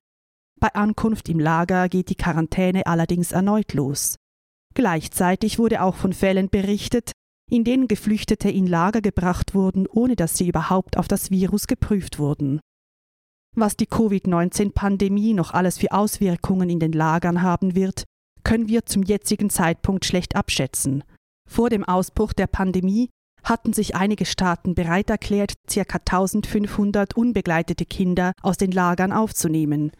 Bei 0.59 0.73
Ankunft 0.73 1.29
im 1.29 1.39
Lager 1.39 1.89
geht 1.89 2.09
die 2.09 2.15
Quarantäne 2.15 2.85
allerdings 2.85 3.31
erneut 3.31 3.73
los. 3.73 4.15
Gleichzeitig 4.73 5.59
wurde 5.59 5.81
auch 5.81 5.95
von 5.95 6.13
Fällen 6.13 6.49
berichtet, 6.49 7.11
in 7.49 7.63
denen 7.63 7.87
Geflüchtete 7.87 8.49
in 8.49 8.67
Lager 8.67 9.01
gebracht 9.01 9.53
wurden, 9.53 9.87
ohne 9.87 10.15
dass 10.15 10.37
sie 10.37 10.47
überhaupt 10.47 10.97
auf 10.97 11.07
das 11.07 11.31
Virus 11.31 11.67
geprüft 11.67 12.19
wurden. 12.19 12.59
Was 13.55 13.77
die 13.77 13.85
Covid-19-Pandemie 13.85 15.33
noch 15.33 15.53
alles 15.53 15.77
für 15.77 15.91
Auswirkungen 15.91 16.69
in 16.69 16.79
den 16.79 16.91
Lagern 16.91 17.41
haben 17.41 17.75
wird, 17.75 18.03
können 18.43 18.67
wir 18.67 18.85
zum 18.85 19.03
jetzigen 19.03 19.49
Zeitpunkt 19.49 20.05
schlecht 20.05 20.35
abschätzen. 20.35 21.03
Vor 21.49 21.69
dem 21.69 21.83
Ausbruch 21.83 22.33
der 22.33 22.47
Pandemie 22.47 23.09
hatten 23.45 23.73
sich 23.73 23.95
einige 23.95 24.25
Staaten 24.25 24.75
bereit 24.75 25.09
erklärt, 25.09 25.53
ca. 25.67 25.81
1500 25.81 27.15
unbegleitete 27.15 27.85
Kinder 27.85 28.33
aus 28.41 28.57
den 28.57 28.71
Lagern 28.71 29.13
aufzunehmen. 29.13 29.91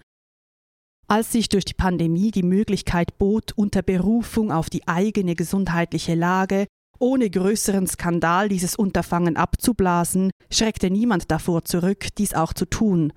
Als 1.07 1.31
sich 1.31 1.49
durch 1.49 1.65
die 1.65 1.75
Pandemie 1.75 2.31
die 2.31 2.43
Möglichkeit 2.43 3.17
bot, 3.19 3.53
unter 3.55 3.83
Berufung 3.83 4.51
auf 4.51 4.69
die 4.69 4.87
eigene 4.87 5.35
gesundheitliche 5.35 6.15
Lage 6.15 6.65
ohne 6.97 7.29
größeren 7.29 7.87
Skandal 7.87 8.49
dieses 8.49 8.75
Unterfangen 8.75 9.35
abzublasen, 9.37 10.31
schreckte 10.49 10.89
niemand 10.89 11.29
davor 11.29 11.65
zurück, 11.65 12.07
dies 12.17 12.33
auch 12.33 12.53
zu 12.53 12.65
tun, 12.65 13.13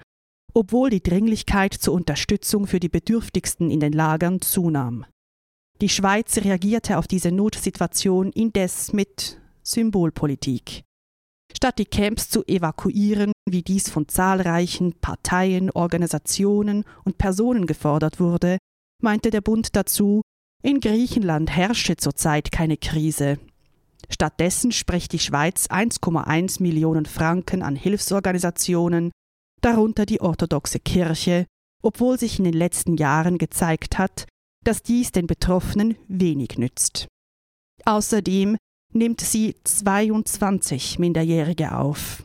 obwohl 0.52 0.90
die 0.90 1.02
Dringlichkeit 1.02 1.74
zur 1.74 1.94
Unterstützung 1.94 2.66
für 2.66 2.80
die 2.80 2.88
Bedürftigsten 2.88 3.70
in 3.70 3.80
den 3.80 3.92
Lagern 3.92 4.40
zunahm. 4.40 5.06
Die 5.80 5.88
Schweiz 5.88 6.38
reagierte 6.38 6.98
auf 6.98 7.06
diese 7.06 7.30
Notsituation 7.30 8.32
indes 8.32 8.92
mit 8.92 9.40
Symbolpolitik. 9.68 10.84
Statt 11.54 11.78
die 11.78 11.84
Camps 11.84 12.30
zu 12.30 12.42
evakuieren, 12.46 13.32
wie 13.48 13.62
dies 13.62 13.90
von 13.90 14.08
zahlreichen 14.08 14.94
Parteien, 15.00 15.70
Organisationen 15.70 16.84
und 17.04 17.18
Personen 17.18 17.66
gefordert 17.66 18.20
wurde, 18.20 18.58
meinte 19.02 19.30
der 19.30 19.40
Bund 19.40 19.76
dazu, 19.76 20.22
in 20.62 20.80
Griechenland 20.80 21.50
herrsche 21.50 21.96
zurzeit 21.96 22.50
keine 22.50 22.76
Krise. 22.76 23.38
Stattdessen 24.08 24.72
spricht 24.72 25.12
die 25.12 25.18
Schweiz 25.18 25.66
1,1 25.66 26.62
Millionen 26.62 27.06
Franken 27.06 27.62
an 27.62 27.76
Hilfsorganisationen, 27.76 29.10
darunter 29.60 30.06
die 30.06 30.20
orthodoxe 30.20 30.80
Kirche, 30.80 31.46
obwohl 31.82 32.18
sich 32.18 32.38
in 32.38 32.44
den 32.44 32.54
letzten 32.54 32.96
Jahren 32.96 33.36
gezeigt 33.36 33.98
hat, 33.98 34.26
dass 34.64 34.82
dies 34.82 35.12
den 35.12 35.26
Betroffenen 35.26 35.96
wenig 36.08 36.56
nützt. 36.56 37.06
Außerdem 37.84 38.56
nimmt 38.94 39.20
sie 39.20 39.56
22 39.64 40.98
Minderjährige 40.98 41.76
auf. 41.76 42.24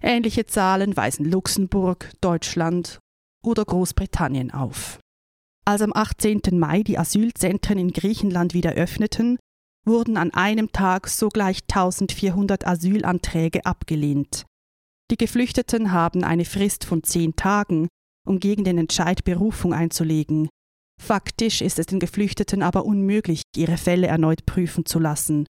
Ähnliche 0.00 0.46
Zahlen 0.46 0.96
weisen 0.96 1.24
Luxemburg, 1.24 2.12
Deutschland 2.20 2.98
oder 3.44 3.64
Großbritannien 3.64 4.52
auf. 4.52 4.98
Als 5.64 5.82
am 5.82 5.92
18. 5.92 6.40
Mai 6.52 6.82
die 6.82 6.98
Asylzentren 6.98 7.78
in 7.78 7.92
Griechenland 7.92 8.54
wieder 8.54 8.72
öffneten, 8.72 9.38
wurden 9.86 10.16
an 10.16 10.32
einem 10.32 10.72
Tag 10.72 11.08
sogleich 11.08 11.60
1400 11.70 12.66
Asylanträge 12.66 13.66
abgelehnt. 13.66 14.44
Die 15.10 15.16
Geflüchteten 15.16 15.92
haben 15.92 16.22
eine 16.24 16.44
Frist 16.44 16.84
von 16.84 17.02
zehn 17.02 17.34
Tagen, 17.36 17.88
um 18.26 18.40
gegen 18.40 18.64
den 18.64 18.78
Entscheid 18.78 19.24
Berufung 19.24 19.72
einzulegen. 19.72 20.48
Faktisch 21.00 21.62
ist 21.62 21.78
es 21.78 21.86
den 21.86 22.00
Geflüchteten 22.00 22.62
aber 22.62 22.84
unmöglich, 22.84 23.42
ihre 23.56 23.78
Fälle 23.78 24.06
erneut 24.06 24.44
prüfen 24.46 24.84
zu 24.84 24.98
lassen. 24.98 25.46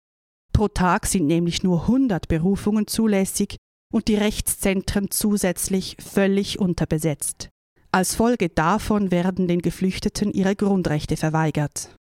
Pro 0.56 0.70
Tag 0.70 1.06
sind 1.06 1.28
nämlich 1.28 1.64
nur 1.64 1.82
100 1.82 2.30
Berufungen 2.30 2.88
zulässig 2.88 3.58
und 3.94 4.08
die 4.08 4.16
Rechtszentren 4.16 5.12
zusätzlich 5.12 5.98
völlig 6.00 6.60
unterbesetzt. 6.60 7.50
Als 7.92 8.16
Folge 8.16 8.48
davon 8.48 9.12
werden 9.12 9.50
den 9.50 9.62
Geflüchteten 9.62 10.32
ihre 10.32 10.56
Grundrechte 10.56 11.18
verweigert. 11.18 11.94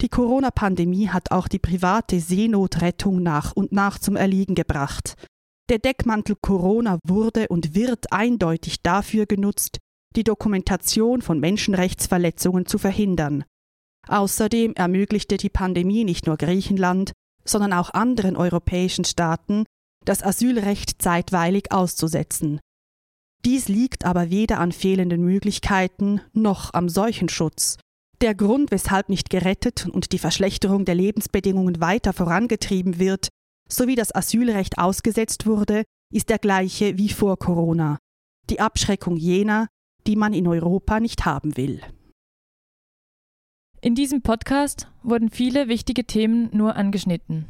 Die 0.00 0.08
Corona-Pandemie 0.08 1.10
hat 1.10 1.32
auch 1.32 1.48
die 1.48 1.58
private 1.58 2.18
Seenotrettung 2.18 3.22
nach 3.22 3.52
und 3.52 3.72
nach 3.72 3.98
zum 3.98 4.16
Erliegen 4.16 4.54
gebracht. 4.54 5.14
Der 5.68 5.78
Deckmantel 5.78 6.36
Corona 6.40 6.98
wurde 7.06 7.48
und 7.48 7.74
wird 7.74 8.10
eindeutig 8.10 8.80
dafür 8.82 9.26
genutzt, 9.26 9.80
die 10.16 10.24
Dokumentation 10.24 11.20
von 11.20 11.40
Menschenrechtsverletzungen 11.40 12.64
zu 12.64 12.78
verhindern. 12.78 13.44
Außerdem 14.08 14.72
ermöglichte 14.76 15.36
die 15.36 15.50
Pandemie 15.50 16.04
nicht 16.04 16.26
nur 16.26 16.38
Griechenland, 16.38 17.12
sondern 17.48 17.72
auch 17.72 17.90
anderen 17.90 18.36
europäischen 18.36 19.04
Staaten, 19.04 19.64
das 20.04 20.22
Asylrecht 20.22 21.02
zeitweilig 21.02 21.72
auszusetzen. 21.72 22.60
Dies 23.44 23.68
liegt 23.68 24.04
aber 24.04 24.30
weder 24.30 24.58
an 24.58 24.72
fehlenden 24.72 25.24
Möglichkeiten 25.24 26.20
noch 26.32 26.74
am 26.74 26.88
Seuchenschutz. 26.88 27.76
Der 28.20 28.34
Grund, 28.34 28.70
weshalb 28.70 29.08
nicht 29.08 29.30
gerettet 29.30 29.86
und 29.86 30.12
die 30.12 30.18
Verschlechterung 30.18 30.84
der 30.84 30.94
Lebensbedingungen 30.94 31.80
weiter 31.80 32.12
vorangetrieben 32.12 32.98
wird, 32.98 33.28
sowie 33.68 33.94
das 33.94 34.14
Asylrecht 34.14 34.78
ausgesetzt 34.78 35.46
wurde, 35.46 35.84
ist 36.12 36.28
der 36.28 36.38
gleiche 36.38 36.98
wie 36.98 37.10
vor 37.10 37.38
Corona. 37.38 37.98
Die 38.48 38.60
Abschreckung 38.60 39.16
jener, 39.16 39.68
die 40.06 40.16
man 40.16 40.32
in 40.32 40.46
Europa 40.46 41.00
nicht 41.00 41.24
haben 41.24 41.56
will. 41.56 41.82
In 43.86 43.94
diesem 43.94 44.20
Podcast 44.20 44.88
wurden 45.04 45.30
viele 45.30 45.68
wichtige 45.68 46.04
Themen 46.04 46.48
nur 46.52 46.74
angeschnitten. 46.74 47.46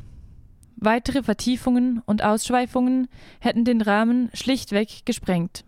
Weitere 0.77 1.23
Vertiefungen 1.23 2.03
und 2.05 2.23
Ausschweifungen 2.23 3.09
hätten 3.41 3.65
den 3.65 3.81
Rahmen 3.81 4.29
schlichtweg 4.35 5.07
gesprengt. 5.07 5.65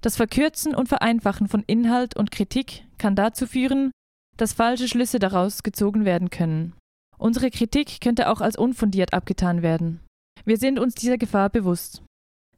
Das 0.00 0.16
Verkürzen 0.16 0.74
und 0.74 0.88
Vereinfachen 0.88 1.48
von 1.48 1.62
Inhalt 1.66 2.16
und 2.16 2.30
Kritik 2.30 2.86
kann 2.96 3.14
dazu 3.14 3.46
führen, 3.46 3.90
dass 4.38 4.54
falsche 4.54 4.88
Schlüsse 4.88 5.18
daraus 5.18 5.62
gezogen 5.62 6.06
werden 6.06 6.30
können. 6.30 6.72
Unsere 7.18 7.50
Kritik 7.50 8.00
könnte 8.00 8.30
auch 8.30 8.40
als 8.40 8.56
unfundiert 8.56 9.12
abgetan 9.12 9.60
werden. 9.60 10.00
Wir 10.46 10.56
sind 10.56 10.78
uns 10.78 10.94
dieser 10.94 11.18
Gefahr 11.18 11.50
bewusst. 11.50 12.02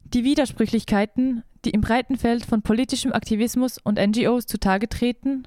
Die 0.04 0.22
Widersprüchlichkeiten, 0.22 1.42
die 1.64 1.70
im 1.70 1.80
breiten 1.80 2.18
Feld 2.18 2.46
von 2.46 2.62
politischem 2.62 3.12
Aktivismus 3.12 3.78
und 3.78 3.98
NGOs 3.98 4.46
zutage 4.46 4.88
treten, 4.88 5.44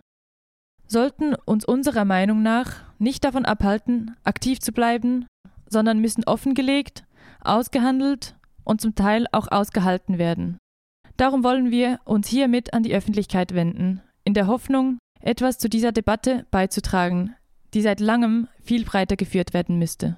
sollten 0.89 1.36
uns 1.36 1.63
unserer 1.65 2.04
Meinung 2.04 2.41
nach 2.41 2.84
nicht 2.97 3.23
davon 3.23 3.45
abhalten, 3.45 4.15
aktiv 4.23 4.60
zu 4.60 4.71
bleiben, 4.71 5.25
sondern 5.67 5.99
müssen 5.99 6.23
offengelegt, 6.25 7.04
ausgehandelt 7.41 8.36
und 8.63 8.82
zum 8.82 8.95
Teil 8.95 9.25
auch 9.32 9.47
ausgehalten 9.49 10.17
werden. 10.17 10.58
Darum 11.15 11.43
wollen 11.43 11.71
wir 11.71 11.99
uns 12.06 12.28
hiermit 12.28 12.73
an 12.73 12.84
die 12.84 12.93
Öffentlichkeit 12.93 13.54
wenden, 13.54 14.02
in 14.23 14.34
der 14.34 14.47
Hoffnung, 14.47 14.97
etwas 15.21 15.58
zu 15.58 15.69
dieser 15.69 15.91
Debatte 15.91 16.45
beizutragen, 16.49 17.36
die 17.73 17.82
seit 17.82 17.99
langem 17.99 18.47
viel 18.62 18.84
breiter 18.84 19.15
geführt 19.15 19.54
werden 19.54 19.78
müsste. 19.78 20.17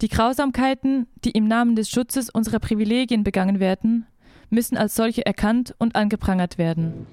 Die 0.00 0.08
Grausamkeiten, 0.08 1.06
die 1.24 1.30
im 1.30 1.46
Namen 1.46 1.76
des 1.76 1.88
Schutzes 1.88 2.28
unserer 2.28 2.58
Privilegien 2.58 3.24
begangen 3.24 3.60
werden, 3.60 4.06
müssen 4.50 4.76
als 4.76 4.94
solche 4.94 5.24
erkannt 5.24 5.74
und 5.78 5.96
angeprangert 5.96 6.58
werden. 6.58 7.06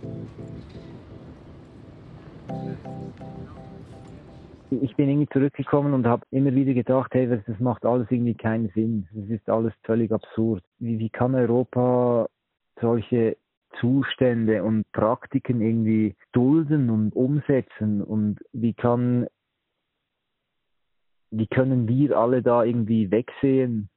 Ich 4.70 4.96
bin 4.96 5.10
irgendwie 5.10 5.28
zurückgekommen 5.34 5.94
und 5.94 6.08
habe 6.08 6.26
immer 6.32 6.54
wieder 6.56 6.74
gedacht, 6.74 7.14
hey, 7.14 7.28
das 7.28 7.60
macht 7.60 7.86
alles 7.86 8.08
irgendwie 8.10 8.36
keinen 8.36 8.70
Sinn. 8.70 9.08
Das 9.14 9.30
ist 9.30 9.50
alles 9.50 9.74
völlig 9.84 10.12
absurd. 10.12 10.64
Wie, 10.80 10.98
wie 10.98 11.10
kann 11.10 11.36
Europa 11.36 12.28
solche 12.80 13.38
Zustände 13.80 14.64
und 14.64 14.90
Praktiken 14.92 15.62
irgendwie 15.62 16.16
dulden 16.32 16.90
und 16.90 17.16
umsetzen 17.16 18.02
und 18.02 18.40
wie 18.54 18.74
kann 18.74 19.28
wie 21.32 21.48
können 21.48 21.88
wir 21.88 22.18
alle 22.18 22.42
da 22.42 22.64
irgendwie 22.64 23.10
wegsehen 23.10 23.90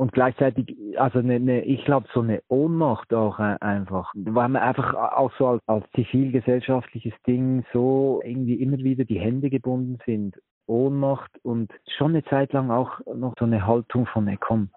und 0.00 0.12
gleichzeitig, 0.12 0.74
also 0.96 1.18
eine, 1.18 1.34
eine 1.34 1.62
ich 1.62 1.84
glaube, 1.84 2.08
so 2.14 2.22
eine 2.22 2.42
Ohnmacht 2.48 3.12
auch 3.12 3.38
äh, 3.38 3.58
einfach, 3.60 4.10
weil 4.14 4.48
man 4.48 4.62
einfach 4.62 4.94
auch 4.94 5.30
so 5.36 5.46
als, 5.46 5.62
als 5.66 5.84
zivilgesellschaftliches 5.94 7.12
Ding 7.26 7.66
so 7.74 8.22
irgendwie 8.24 8.54
immer 8.54 8.78
wieder 8.78 9.04
die 9.04 9.20
Hände 9.20 9.50
gebunden 9.50 9.98
sind. 10.06 10.40
Ohnmacht 10.66 11.30
und 11.42 11.70
schon 11.98 12.12
eine 12.12 12.24
Zeit 12.24 12.54
lang 12.54 12.70
auch 12.70 13.00
noch 13.14 13.34
so 13.38 13.44
eine 13.44 13.66
Haltung 13.66 14.06
von, 14.06 14.26
ey, 14.26 14.38
komm, 14.40 14.70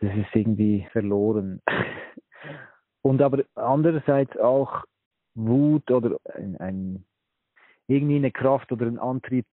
das 0.00 0.10
ist 0.16 0.34
irgendwie 0.34 0.88
verloren. 0.90 1.62
Und 3.02 3.22
aber 3.22 3.44
andererseits 3.54 4.36
auch 4.38 4.84
Wut 5.36 5.88
oder 5.90 6.16
ein, 6.34 6.56
ein 6.56 7.04
irgendwie 7.86 8.16
eine 8.16 8.32
Kraft 8.32 8.72
oder 8.72 8.86
ein 8.86 8.98
Antrieb, 8.98 9.46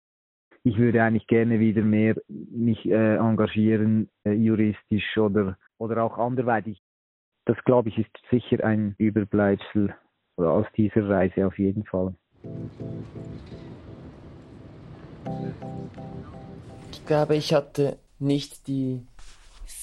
ich 0.66 0.78
würde 0.78 1.00
eigentlich 1.00 1.28
gerne 1.28 1.60
wieder 1.60 1.82
mehr 1.82 2.16
mich 2.28 2.84
äh, 2.86 3.14
engagieren, 3.18 4.10
äh, 4.24 4.32
juristisch 4.32 5.16
oder, 5.16 5.56
oder 5.78 6.02
auch 6.02 6.18
anderweitig. 6.18 6.82
Das, 7.44 7.56
glaube 7.64 7.88
ich, 7.88 7.98
ist 7.98 8.10
sicher 8.32 8.64
ein 8.64 8.96
Überbleibsel 8.98 9.94
aus 10.36 10.66
dieser 10.76 11.08
Reise 11.08 11.46
auf 11.46 11.56
jeden 11.56 11.84
Fall. 11.84 12.16
Ich 16.90 17.06
glaube, 17.06 17.36
ich 17.36 17.54
hatte 17.54 17.96
nicht 18.18 18.66
die 18.66 19.06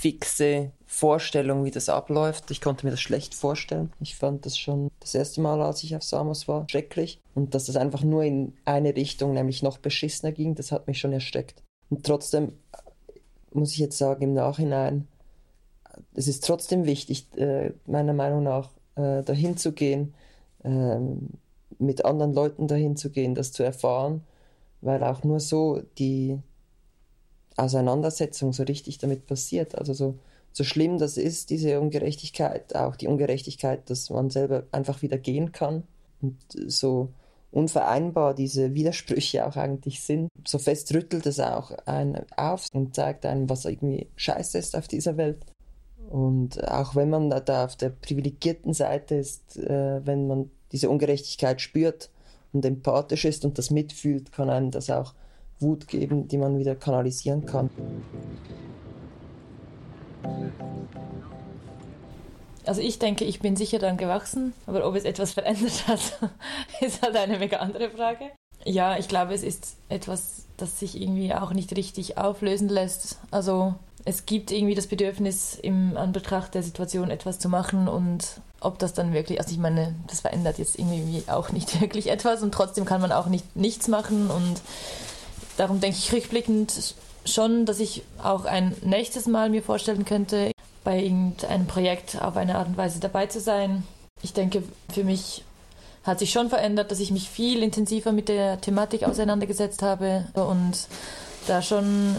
fixe 0.04 0.74
Vorstellung, 0.86 1.63
wie 1.63 1.72
das 1.72 1.88
abläuft. 1.88 2.52
Ich 2.52 2.60
konnte 2.60 2.86
mir 2.86 2.92
das 2.92 3.00
schlecht 3.00 3.34
vorstellen. 3.34 3.94
Ich 4.02 4.18
fand 4.18 4.46
das 4.46 4.58
schon 4.58 4.92
das 5.00 5.16
erste 5.16 5.39
Mal, 5.39 5.62
als 5.62 5.82
ich 5.82 5.96
auf 5.96 6.04
Samos 6.04 6.50
war, 6.50 6.68
schrecklich. 6.70 7.22
Und 7.36 7.56
dass 7.56 7.68
das 7.68 7.78
einfach 7.78 8.04
nur 8.04 8.22
in 8.24 8.52
eine 8.66 8.98
Richtung, 8.98 9.34
nämlich 9.34 9.63
noch 9.63 9.78
beschissener 9.78 10.34
ging, 10.34 10.56
das 10.56 10.74
hat 10.74 10.88
mich 10.88 11.00
schon 11.00 11.13
erschreckt. 11.13 11.63
Und 11.89 12.06
trotzdem 12.06 12.52
muss 13.54 13.72
ich 13.72 13.78
jetzt 13.78 13.98
sagen, 13.98 14.24
im 14.24 14.34
Nachhinein, 14.34 15.08
es 16.16 16.28
ist 16.28 16.46
trotzdem 16.46 16.86
wichtig, 16.86 17.28
äh, 17.38 17.72
meiner 17.86 18.13
Meinung 18.13 18.44
nach, 18.44 18.72
äh, 18.96 19.24
dahin 19.24 19.56
zu 19.56 19.72
gehen, 19.72 20.13
ähm, 20.66 21.30
mit 21.80 22.04
anderen 22.04 22.34
Leuten 22.34 22.68
dahin 22.68 22.98
zu 22.98 23.10
gehen, 23.10 23.36
das 23.36 23.54
zu 23.54 23.63
erfahren, 23.63 24.22
weil 24.82 25.02
auch 25.02 25.24
nur 25.24 25.39
so 25.39 25.82
die 25.98 26.39
Auseinandersetzung 27.58 28.54
so 28.54 28.63
richtig 28.63 28.98
damit 28.98 29.28
passiert. 29.28 29.78
Also 29.78 29.94
so 29.94 30.16
so 30.54 30.63
schlimm 30.63 31.00
das 31.00 31.18
ist, 31.18 31.50
diese 31.50 31.82
Ungerechtigkeit, 31.82 32.76
auch 32.76 32.96
die 32.96 33.08
Ungerechtigkeit, 33.08 33.89
dass 33.89 34.10
man 34.12 34.30
selber 34.30 34.63
einfach 34.72 35.02
wieder 35.02 35.18
gehen 35.18 35.52
kann 35.52 35.84
und 36.22 36.38
so 36.68 37.10
unvereinbar 37.52 38.34
diese 38.36 38.74
Widersprüche 38.74 39.46
auch 39.48 39.56
eigentlich 39.58 40.02
sind. 40.02 40.30
So 40.48 40.60
fest 40.60 40.94
rüttelt 40.94 41.26
es 41.26 41.39
auch 41.39 41.72
einen 41.86 42.26
auf 42.38 42.68
und 42.72 42.96
zeigt 42.96 43.26
einem, 43.26 43.50
was 43.50 43.66
irgendwie 43.66 44.08
scheiße 44.16 44.58
ist 44.58 44.76
auf 44.76 44.88
dieser 44.88 45.18
Welt. 45.18 45.44
Und 46.10 46.68
auch 46.68 46.96
wenn 46.96 47.10
man 47.10 47.30
da 47.30 47.66
auf 47.66 47.76
der 47.76 47.89
privilegierten 47.89 48.74
Seite 48.74 49.16
ist, 49.16 49.58
äh, 49.58 50.06
wenn 50.06 50.28
man 50.28 50.52
diese 50.72 50.89
Ungerechtigkeit 50.89 51.62
spürt 51.62 52.10
und 52.52 52.66
empathisch 52.66 53.26
ist 53.26 53.46
und 53.46 53.58
das 53.58 53.72
mitfühlt, 53.72 54.32
kann 54.32 54.50
einem 54.50 54.70
das 54.70 54.89
auch 54.89 55.13
Wut 55.60 55.88
geben, 55.88 56.28
die 56.28 56.38
man 56.38 56.60
wieder 56.60 56.76
kanalisieren 56.76 57.46
kann. 57.46 57.70
Also 62.66 62.82
ich 62.82 63.00
denke, 63.00 63.26
ich 63.26 63.42
bin 63.42 63.56
sicher 63.56 63.80
dann 63.80 63.98
gewachsen, 63.98 64.54
aber 64.68 64.88
ob 64.88 64.96
es 64.96 65.04
etwas 65.04 65.34
verändert 65.34 65.88
hat, 65.88 66.00
ist 66.82 67.02
halt 67.02 67.16
eine 67.16 67.38
mega 67.38 67.58
andere 67.58 67.89
Frage. 67.89 68.32
Ja, 68.66 68.98
ich 68.98 69.10
glaube, 69.10 69.34
es 69.34 69.44
ist 69.44 69.76
etwas, 69.89 70.46
das 70.56 70.80
sich 70.80 71.02
irgendwie 71.02 71.34
auch 71.34 71.52
nicht 71.52 71.76
richtig 71.76 72.18
auflösen 72.18 72.70
lässt. 72.70 73.18
Also 73.32 73.76
es 74.06 74.26
gibt 74.26 74.52
irgendwie 74.52 74.76
das 74.76 74.88
Bedürfnis, 74.88 75.56
im 75.56 75.98
Anbetracht 75.98 76.54
der 76.54 76.63
Situation 76.63 77.10
etwas 77.10 77.39
zu 77.39 77.50
machen 77.50 77.88
und 77.88 78.42
ob 78.62 78.80
das 78.80 78.94
dann 78.94 79.13
wirklich, 79.13 79.39
also 79.39 79.52
ich 79.52 79.58
meine, 79.58 79.96
das 80.08 80.22
verändert 80.22 80.58
jetzt 80.58 80.80
irgendwie 80.80 81.24
auch 81.28 81.52
nicht 81.52 81.82
wirklich 81.82 82.10
etwas 82.10 82.44
und 82.44 82.54
trotzdem 82.54 82.86
kann 82.86 83.02
man 83.02 83.12
auch 83.12 83.28
nicht 83.28 83.56
nichts 83.56 83.88
machen 83.88 84.30
und 84.30 84.62
darum 85.58 85.80
denke 85.80 85.98
ich 85.98 86.12
rückblickend 86.12 86.96
schon, 87.26 87.66
dass 87.66 87.80
ich 87.80 88.04
auch 88.22 88.46
ein 88.46 88.76
nächstes 88.84 89.28
Mal 89.28 89.50
mir 89.50 89.63
vorstellen 89.63 90.06
könnte, 90.06 90.52
bei 90.84 91.02
irgendeinem 91.02 91.68
Projekt 91.68 92.22
auf 92.22 92.36
eine 92.36 92.58
Art 92.58 92.68
und 92.68 92.78
Weise 92.78 93.00
dabei 93.00 93.28
zu 93.28 93.39
sein. 93.39 93.84
Ich 94.22 94.34
denke, 94.34 94.63
für 94.92 95.04
mich 95.04 95.44
hat 96.04 96.20
sich 96.20 96.32
schon 96.32 96.50
verändert, 96.50 96.92
dass 96.92 97.00
ich 97.00 97.12
mich 97.12 97.30
viel 97.30 97.63
intensiver 97.63 98.12
mit 98.12 98.28
der 98.28 98.60
Thematik 98.60 99.04
auseinandergesetzt 99.04 99.82
habe 99.82 100.26
und 100.34 100.88
da 101.48 101.62
schon 101.62 102.18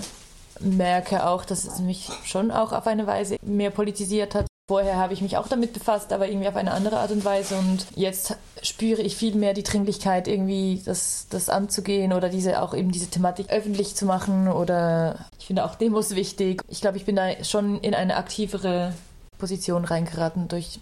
merke 0.60 1.26
auch, 1.26 1.44
dass 1.44 1.64
es 1.64 1.80
mich 1.80 2.08
schon 2.24 2.50
auch 2.50 2.72
auf 2.72 2.86
eine 2.86 3.06
Weise 3.06 3.36
mehr 3.42 3.70
politisiert 3.70 4.34
hat. 4.34 4.46
Vorher 4.66 4.96
habe 4.96 5.12
ich 5.12 5.20
mich 5.20 5.36
auch 5.36 5.46
damit 5.46 5.74
befasst, 5.74 6.10
aber 6.10 6.26
irgendwie 6.26 6.48
auf 6.48 6.56
eine 6.56 6.72
andere 6.72 6.96
Art 6.96 7.10
und 7.10 7.22
Weise. 7.22 7.54
Und 7.58 7.86
jetzt 7.96 8.38
spüre 8.62 9.02
ich 9.02 9.14
viel 9.14 9.34
mehr 9.34 9.52
die 9.52 9.62
Dringlichkeit, 9.62 10.26
irgendwie 10.26 10.80
das, 10.86 11.26
das 11.28 11.50
anzugehen 11.50 12.14
oder 12.14 12.30
diese 12.30 12.62
auch 12.62 12.72
eben 12.72 12.90
diese 12.90 13.10
Thematik 13.10 13.50
öffentlich 13.50 13.94
zu 13.94 14.06
machen. 14.06 14.48
Oder 14.48 15.26
ich 15.38 15.44
finde 15.44 15.66
auch 15.66 15.74
Demos 15.74 16.14
wichtig. 16.14 16.62
Ich 16.68 16.80
glaube, 16.80 16.96
ich 16.96 17.04
bin 17.04 17.14
da 17.14 17.44
schon 17.44 17.78
in 17.80 17.94
eine 17.94 18.16
aktivere 18.16 18.94
Position 19.36 19.84
reingeraten 19.84 20.48
durch, 20.48 20.80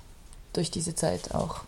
durch 0.52 0.70
diese 0.70 0.94
Zeit 0.94 1.34
auch. 1.34 1.62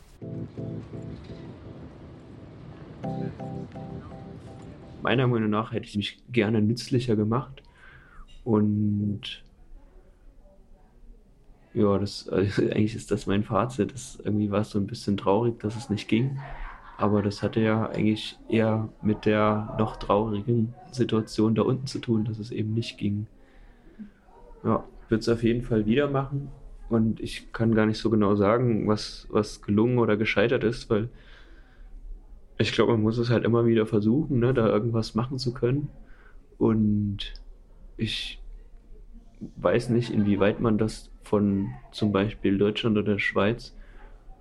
Meiner 5.03 5.27
Meinung 5.27 5.51
nach 5.51 5.73
hätte 5.73 5.87
ich 5.87 5.97
mich 5.97 6.19
gerne 6.31 6.63
nützlicher 6.63 7.17
gemacht 7.17 7.61
und 8.45 9.43
ja, 11.75 11.99
das, 11.99 12.29
eigentlich 12.31 12.95
ist 12.95 13.11
das 13.11 13.27
mein 13.27 13.43
Fazit. 13.43 13.93
Das, 13.93 14.19
irgendwie 14.25 14.51
war 14.51 14.61
es 14.61 14.71
so 14.71 14.79
ein 14.79 14.87
bisschen 14.87 15.17
traurig, 15.17 15.59
dass 15.61 15.77
es 15.77 15.91
nicht 15.91 16.09
ging. 16.09 16.39
Aber 16.97 17.23
das 17.23 17.43
hatte 17.43 17.61
ja 17.61 17.89
eigentlich 17.89 18.39
eher 18.49 18.89
mit 19.03 19.27
der 19.27 19.75
noch 19.79 19.97
traurigen 19.97 20.75
Situation 20.93 21.57
da 21.57 21.63
unten 21.63 21.87
zu 21.87 21.99
tun, 21.99 22.25
dass 22.25 22.39
es 22.39 22.53
eben 22.53 22.73
nicht 22.73 22.99
ging. 22.99 23.27
Ja, 24.63 24.85
ich 25.03 25.11
würde 25.11 25.21
es 25.21 25.29
auf 25.29 25.43
jeden 25.43 25.63
Fall 25.63 25.87
wieder 25.87 26.09
machen. 26.09 26.51
Und 26.89 27.19
ich 27.19 27.53
kann 27.53 27.75
gar 27.75 27.87
nicht 27.87 27.99
so 27.99 28.11
genau 28.11 28.37
sagen, 28.37 28.87
was, 28.87 29.27
was 29.31 29.61
gelungen 29.63 29.99
oder 29.99 30.17
gescheitert 30.17 30.63
ist, 30.63 30.89
weil 30.91 31.09
ich 32.59 32.73
glaube, 32.73 32.93
man 32.93 33.03
muss 33.03 33.19
es 33.19 33.31
halt 33.31 33.45
immer 33.45 33.67
wieder 33.67 33.87
versuchen, 33.87 34.39
ne, 34.39 34.55
da 34.55 34.69
irgendwas 34.69 35.17
machen 35.17 35.39
zu 35.39 35.53
können. 35.53 35.89
Und 36.59 37.33
ich 37.97 38.41
weiß 39.57 39.91
nicht, 39.91 40.11
inwieweit 40.11 40.61
man 40.61 40.79
das 40.79 41.11
von 41.23 41.69
zum 41.91 42.13
Beispiel 42.13 42.59
Deutschland 42.59 42.97
oder 42.99 43.19
Schweiz 43.19 43.75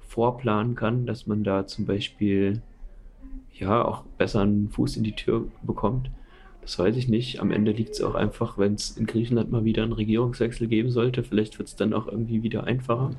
vorplanen 0.01 0.75
kann, 0.75 1.05
dass 1.05 1.27
man 1.27 1.43
da 1.43 1.65
zum 1.65 1.85
Beispiel 1.85 2.61
ja 3.53 3.83
auch 3.83 4.03
besser 4.17 4.41
einen 4.41 4.69
Fuß 4.69 4.97
in 4.97 5.03
die 5.03 5.15
Tür 5.15 5.47
bekommt. 5.61 6.11
Das 6.61 6.79
weiß 6.79 6.95
ich 6.95 7.09
nicht. 7.09 7.39
Am 7.39 7.51
Ende 7.51 7.71
liegt 7.71 7.91
es 7.91 8.01
auch 8.01 8.15
einfach, 8.15 8.57
wenn 8.57 8.75
es 8.75 8.91
in 8.97 9.05
Griechenland 9.05 9.51
mal 9.51 9.65
wieder 9.65 9.83
einen 9.83 9.91
Regierungswechsel 9.91 10.67
geben 10.67 10.91
sollte. 10.91 11.23
Vielleicht 11.23 11.57
wird 11.59 11.67
es 11.67 11.75
dann 11.75 11.93
auch 11.93 12.07
irgendwie 12.07 12.41
wieder 12.41 12.63
einfacher. 12.63 13.11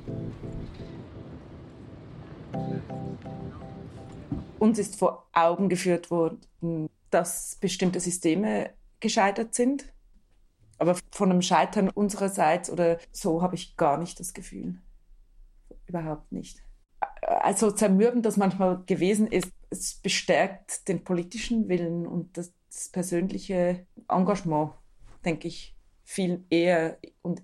Uns 4.57 4.79
ist 4.79 4.97
vor 4.97 5.27
Augen 5.33 5.69
geführt 5.69 6.09
worden, 6.09 6.89
dass 7.11 7.57
bestimmte 7.61 7.99
Systeme 7.99 8.71
gescheitert 8.99 9.53
sind 9.53 9.93
aber 10.77 10.95
von 11.11 11.31
einem 11.31 11.41
Scheitern 11.41 11.89
unsererseits 11.89 12.69
oder 12.69 12.97
so 13.11 13.41
habe 13.41 13.55
ich 13.55 13.77
gar 13.77 13.97
nicht 13.97 14.19
das 14.19 14.33
Gefühl. 14.33 14.81
Überhaupt 15.87 16.31
nicht. 16.31 16.63
Also 17.21 17.71
zermürbend 17.71 18.25
das 18.25 18.37
manchmal 18.37 18.83
gewesen 18.85 19.27
ist, 19.27 19.51
es 19.69 19.95
bestärkt 19.95 20.87
den 20.87 21.03
politischen 21.03 21.69
Willen 21.69 22.07
und 22.07 22.37
das, 22.37 22.53
das 22.69 22.89
persönliche 22.89 23.85
Engagement, 24.07 24.71
denke 25.23 25.47
ich, 25.47 25.75
viel 26.03 26.45
eher 26.49 26.97
und 27.21 27.41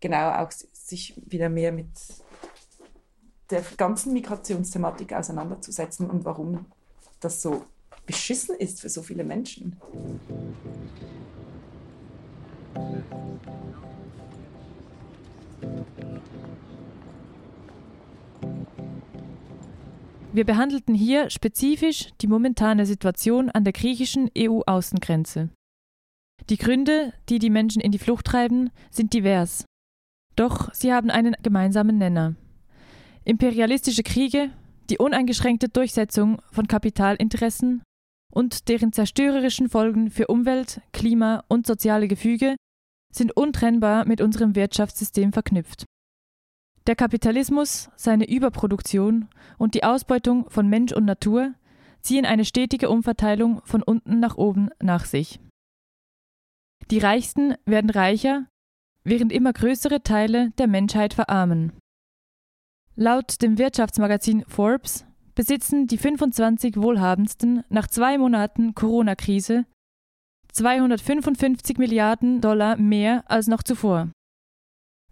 genau 0.00 0.30
auch 0.30 0.50
sich 0.72 1.20
wieder 1.26 1.48
mehr 1.48 1.72
mit 1.72 1.88
der 3.50 3.62
ganzen 3.76 4.12
Migrationsthematik 4.12 5.12
auseinanderzusetzen 5.12 6.08
und 6.08 6.24
warum 6.24 6.66
das 7.20 7.42
so 7.42 7.64
beschissen 8.06 8.56
ist 8.56 8.80
für 8.80 8.88
so 8.88 9.02
viele 9.02 9.24
Menschen. 9.24 9.76
Wir 20.32 20.44
behandelten 20.44 20.94
hier 20.94 21.28
spezifisch 21.28 22.12
die 22.20 22.28
momentane 22.28 22.86
Situation 22.86 23.50
an 23.50 23.64
der 23.64 23.72
griechischen 23.72 24.30
EU-Außengrenze. 24.38 25.50
Die 26.48 26.56
Gründe, 26.56 27.12
die 27.28 27.38
die 27.38 27.50
Menschen 27.50 27.82
in 27.82 27.92
die 27.92 27.98
Flucht 27.98 28.26
treiben, 28.26 28.70
sind 28.90 29.12
divers. 29.12 29.64
Doch 30.36 30.72
sie 30.72 30.92
haben 30.92 31.10
einen 31.10 31.34
gemeinsamen 31.42 31.98
Nenner. 31.98 32.36
Imperialistische 33.24 34.02
Kriege, 34.02 34.50
die 34.88 34.98
uneingeschränkte 34.98 35.68
Durchsetzung 35.68 36.40
von 36.52 36.66
Kapitalinteressen 36.66 37.82
und 38.30 38.68
deren 38.68 38.92
zerstörerischen 38.92 39.68
Folgen 39.68 40.10
für 40.10 40.28
Umwelt, 40.28 40.80
Klima 40.92 41.44
und 41.48 41.66
soziale 41.66 42.08
Gefüge 42.08 42.56
sind 43.12 43.36
untrennbar 43.36 44.06
mit 44.06 44.20
unserem 44.20 44.54
Wirtschaftssystem 44.54 45.32
verknüpft. 45.32 45.84
Der 46.86 46.96
Kapitalismus, 46.96 47.90
seine 47.96 48.28
Überproduktion 48.28 49.28
und 49.58 49.74
die 49.74 49.84
Ausbeutung 49.84 50.48
von 50.48 50.68
Mensch 50.68 50.92
und 50.92 51.04
Natur 51.04 51.54
ziehen 52.00 52.24
eine 52.24 52.44
stetige 52.44 52.88
Umverteilung 52.88 53.60
von 53.64 53.82
unten 53.82 54.20
nach 54.20 54.36
oben 54.36 54.70
nach 54.80 55.04
sich. 55.04 55.40
Die 56.90 56.98
Reichsten 56.98 57.54
werden 57.66 57.90
reicher, 57.90 58.46
während 59.04 59.32
immer 59.32 59.52
größere 59.52 60.02
Teile 60.02 60.50
der 60.58 60.66
Menschheit 60.66 61.14
verarmen. 61.14 61.72
Laut 62.96 63.42
dem 63.42 63.58
Wirtschaftsmagazin 63.58 64.44
Forbes 64.48 65.06
besitzen 65.34 65.86
die 65.86 65.98
25 65.98 66.76
Wohlhabendsten 66.76 67.64
nach 67.68 67.86
zwei 67.86 68.18
Monaten 68.18 68.74
Corona-Krise 68.74 69.64
255 70.52 71.78
Milliarden 71.78 72.40
Dollar 72.40 72.76
mehr 72.76 73.24
als 73.30 73.46
noch 73.46 73.62
zuvor. 73.62 74.10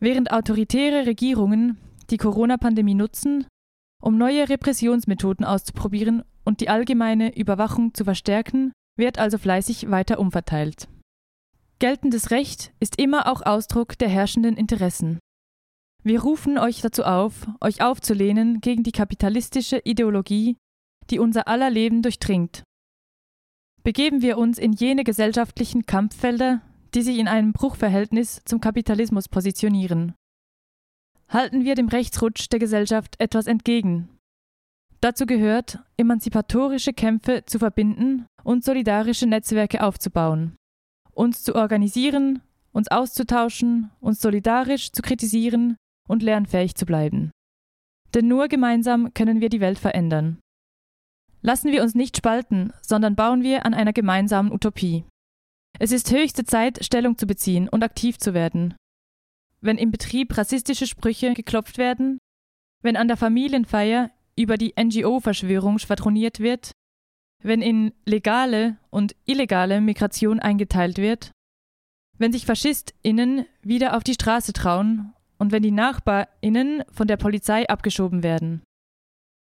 Während 0.00 0.32
autoritäre 0.32 1.06
Regierungen 1.06 1.78
die 2.10 2.16
Corona-Pandemie 2.16 2.94
nutzen, 2.94 3.46
um 4.02 4.16
neue 4.16 4.48
Repressionsmethoden 4.48 5.44
auszuprobieren 5.44 6.22
und 6.44 6.60
die 6.60 6.68
allgemeine 6.68 7.36
Überwachung 7.36 7.94
zu 7.94 8.04
verstärken, 8.04 8.72
wird 8.96 9.18
also 9.18 9.38
fleißig 9.38 9.90
weiter 9.90 10.18
umverteilt. 10.18 10.88
Geltendes 11.78 12.30
Recht 12.30 12.72
ist 12.80 13.00
immer 13.00 13.30
auch 13.30 13.42
Ausdruck 13.42 13.98
der 13.98 14.08
herrschenden 14.08 14.56
Interessen. 14.56 15.18
Wir 16.04 16.22
rufen 16.22 16.58
euch 16.58 16.80
dazu 16.80 17.04
auf, 17.04 17.48
euch 17.60 17.82
aufzulehnen 17.82 18.60
gegen 18.60 18.82
die 18.82 18.92
kapitalistische 18.92 19.80
Ideologie, 19.84 20.56
die 21.10 21.18
unser 21.18 21.48
aller 21.48 21.70
Leben 21.70 22.02
durchdringt. 22.02 22.62
Begeben 23.82 24.22
wir 24.22 24.38
uns 24.38 24.58
in 24.58 24.72
jene 24.72 25.04
gesellschaftlichen 25.04 25.86
Kampffelder, 25.86 26.62
die 26.94 27.02
sich 27.02 27.18
in 27.18 27.28
einem 27.28 27.52
Bruchverhältnis 27.52 28.42
zum 28.44 28.60
Kapitalismus 28.60 29.28
positionieren. 29.28 30.14
Halten 31.28 31.64
wir 31.64 31.74
dem 31.74 31.88
Rechtsrutsch 31.88 32.48
der 32.50 32.58
Gesellschaft 32.58 33.16
etwas 33.18 33.46
entgegen. 33.46 34.08
Dazu 35.00 35.26
gehört, 35.26 35.78
emanzipatorische 35.96 36.92
Kämpfe 36.92 37.44
zu 37.44 37.58
verbinden 37.58 38.26
und 38.42 38.64
solidarische 38.64 39.26
Netzwerke 39.26 39.82
aufzubauen 39.82 40.56
uns 41.18 41.42
zu 41.42 41.56
organisieren, 41.56 42.42
uns 42.72 42.88
auszutauschen, 42.88 43.90
uns 44.00 44.20
solidarisch 44.20 44.92
zu 44.92 45.02
kritisieren 45.02 45.76
und 46.08 46.22
lernfähig 46.22 46.74
zu 46.74 46.86
bleiben. 46.86 47.30
Denn 48.14 48.26
nur 48.26 48.48
gemeinsam 48.48 49.14
können 49.14 49.40
wir 49.40 49.48
die 49.48 49.60
Welt 49.60 49.78
verändern. 49.78 50.40
Lassen 51.40 51.70
wir 51.70 51.82
uns 51.82 51.94
nicht 51.94 52.16
spalten, 52.16 52.72
sondern 52.82 53.14
bauen 53.14 53.42
wir 53.42 53.64
an 53.64 53.74
einer 53.74 53.92
gemeinsamen 53.92 54.50
Utopie. 54.50 55.04
Es 55.78 55.92
ist 55.92 56.10
höchste 56.10 56.44
Zeit, 56.44 56.84
Stellung 56.84 57.16
zu 57.16 57.26
beziehen 57.26 57.68
und 57.68 57.84
aktiv 57.84 58.18
zu 58.18 58.34
werden. 58.34 58.74
Wenn 59.60 59.78
im 59.78 59.90
Betrieb 59.90 60.36
rassistische 60.36 60.86
Sprüche 60.86 61.34
geklopft 61.34 61.78
werden, 61.78 62.18
wenn 62.82 62.96
an 62.96 63.08
der 63.08 63.16
Familienfeier 63.16 64.10
über 64.36 64.56
die 64.56 64.74
NGO-Verschwörung 64.76 65.78
schwadroniert 65.78 66.40
wird, 66.40 66.72
wenn 67.42 67.62
in 67.62 67.92
legale 68.04 68.78
und 68.90 69.14
illegale 69.24 69.80
Migration 69.80 70.40
eingeteilt 70.40 70.98
wird, 70.98 71.30
wenn 72.18 72.32
sich 72.32 72.46
FaschistInnen 72.46 73.46
wieder 73.62 73.96
auf 73.96 74.02
die 74.02 74.14
Straße 74.14 74.52
trauen 74.52 75.12
und 75.38 75.52
wenn 75.52 75.62
die 75.62 75.70
NachbarInnen 75.70 76.82
von 76.90 77.06
der 77.06 77.16
Polizei 77.16 77.68
abgeschoben 77.68 78.22
werden. 78.22 78.62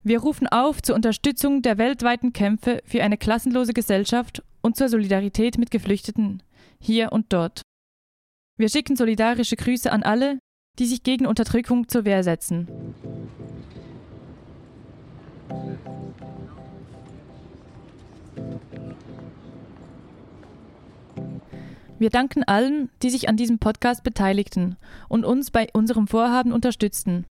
Wir 0.04 0.20
rufen 0.20 0.48
auf 0.48 0.82
zur 0.82 0.96
Unterstützung 0.96 1.62
der 1.62 1.78
weltweiten 1.78 2.32
Kämpfe 2.32 2.82
für 2.86 3.04
eine 3.04 3.18
klassenlose 3.18 3.74
Gesellschaft 3.74 4.44
und 4.62 4.78
zur 4.78 4.90
Solidarität 4.90 5.58
mit 5.58 5.72
Geflüchteten 5.72 6.44
hier 6.80 7.12
und 7.12 7.34
dort. 7.34 7.62
Wir 8.58 8.70
schicken 8.70 8.96
solidarische 8.96 9.56
Grüße 9.56 9.92
an 9.92 10.04
alle, 10.04 10.40
die 10.80 10.86
sich 10.86 11.04
gegen 11.04 11.26
Unterdrückung 11.26 11.88
zur 11.88 12.06
Wehr 12.06 12.24
setzen. 12.24 12.68
Wir 22.00 22.10
danken 22.10 22.44
allen, 22.44 22.90
die 23.02 23.10
sich 23.10 23.28
an 23.28 23.38
diesem 23.38 23.60
Podcast 23.60 24.04
beteiligten 24.04 24.78
und 25.10 25.26
uns 25.26 25.52
bei 25.52 25.68
unserem 25.74 26.08
Vorhaben 26.08 26.52
unterstützten. 26.52 27.26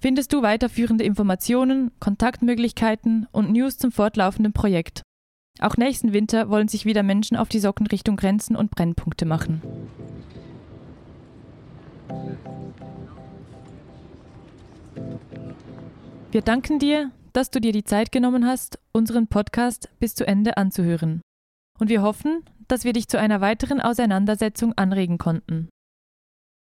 findest 0.00 0.32
du 0.32 0.40
weiterführende 0.42 1.04
Informationen, 1.04 1.90
Kontaktmöglichkeiten 1.98 3.26
und 3.32 3.52
News 3.52 3.76
zum 3.78 3.92
fortlaufenden 3.92 4.52
Projekt. 4.52 5.02
Auch 5.60 5.76
nächsten 5.76 6.12
Winter 6.12 6.50
wollen 6.50 6.68
sich 6.68 6.84
wieder 6.84 7.02
Menschen 7.02 7.36
auf 7.36 7.48
die 7.48 7.60
Socken 7.60 7.86
Richtung 7.86 8.16
Grenzen 8.16 8.56
und 8.56 8.70
Brennpunkte 8.70 9.24
machen. 9.24 9.62
Wir 16.32 16.42
danken 16.42 16.80
dir, 16.80 17.12
dass 17.32 17.50
du 17.50 17.60
dir 17.60 17.72
die 17.72 17.84
Zeit 17.84 18.10
genommen 18.10 18.44
hast, 18.44 18.80
unseren 18.92 19.28
Podcast 19.28 19.88
bis 20.00 20.16
zu 20.16 20.26
Ende 20.26 20.56
anzuhören. 20.56 21.20
Und 21.78 21.88
wir 21.88 22.02
hoffen, 22.02 22.44
dass 22.66 22.84
wir 22.84 22.92
dich 22.92 23.08
zu 23.08 23.18
einer 23.18 23.40
weiteren 23.40 23.80
Auseinandersetzung 23.80 24.72
anregen 24.76 25.18
konnten. 25.18 25.68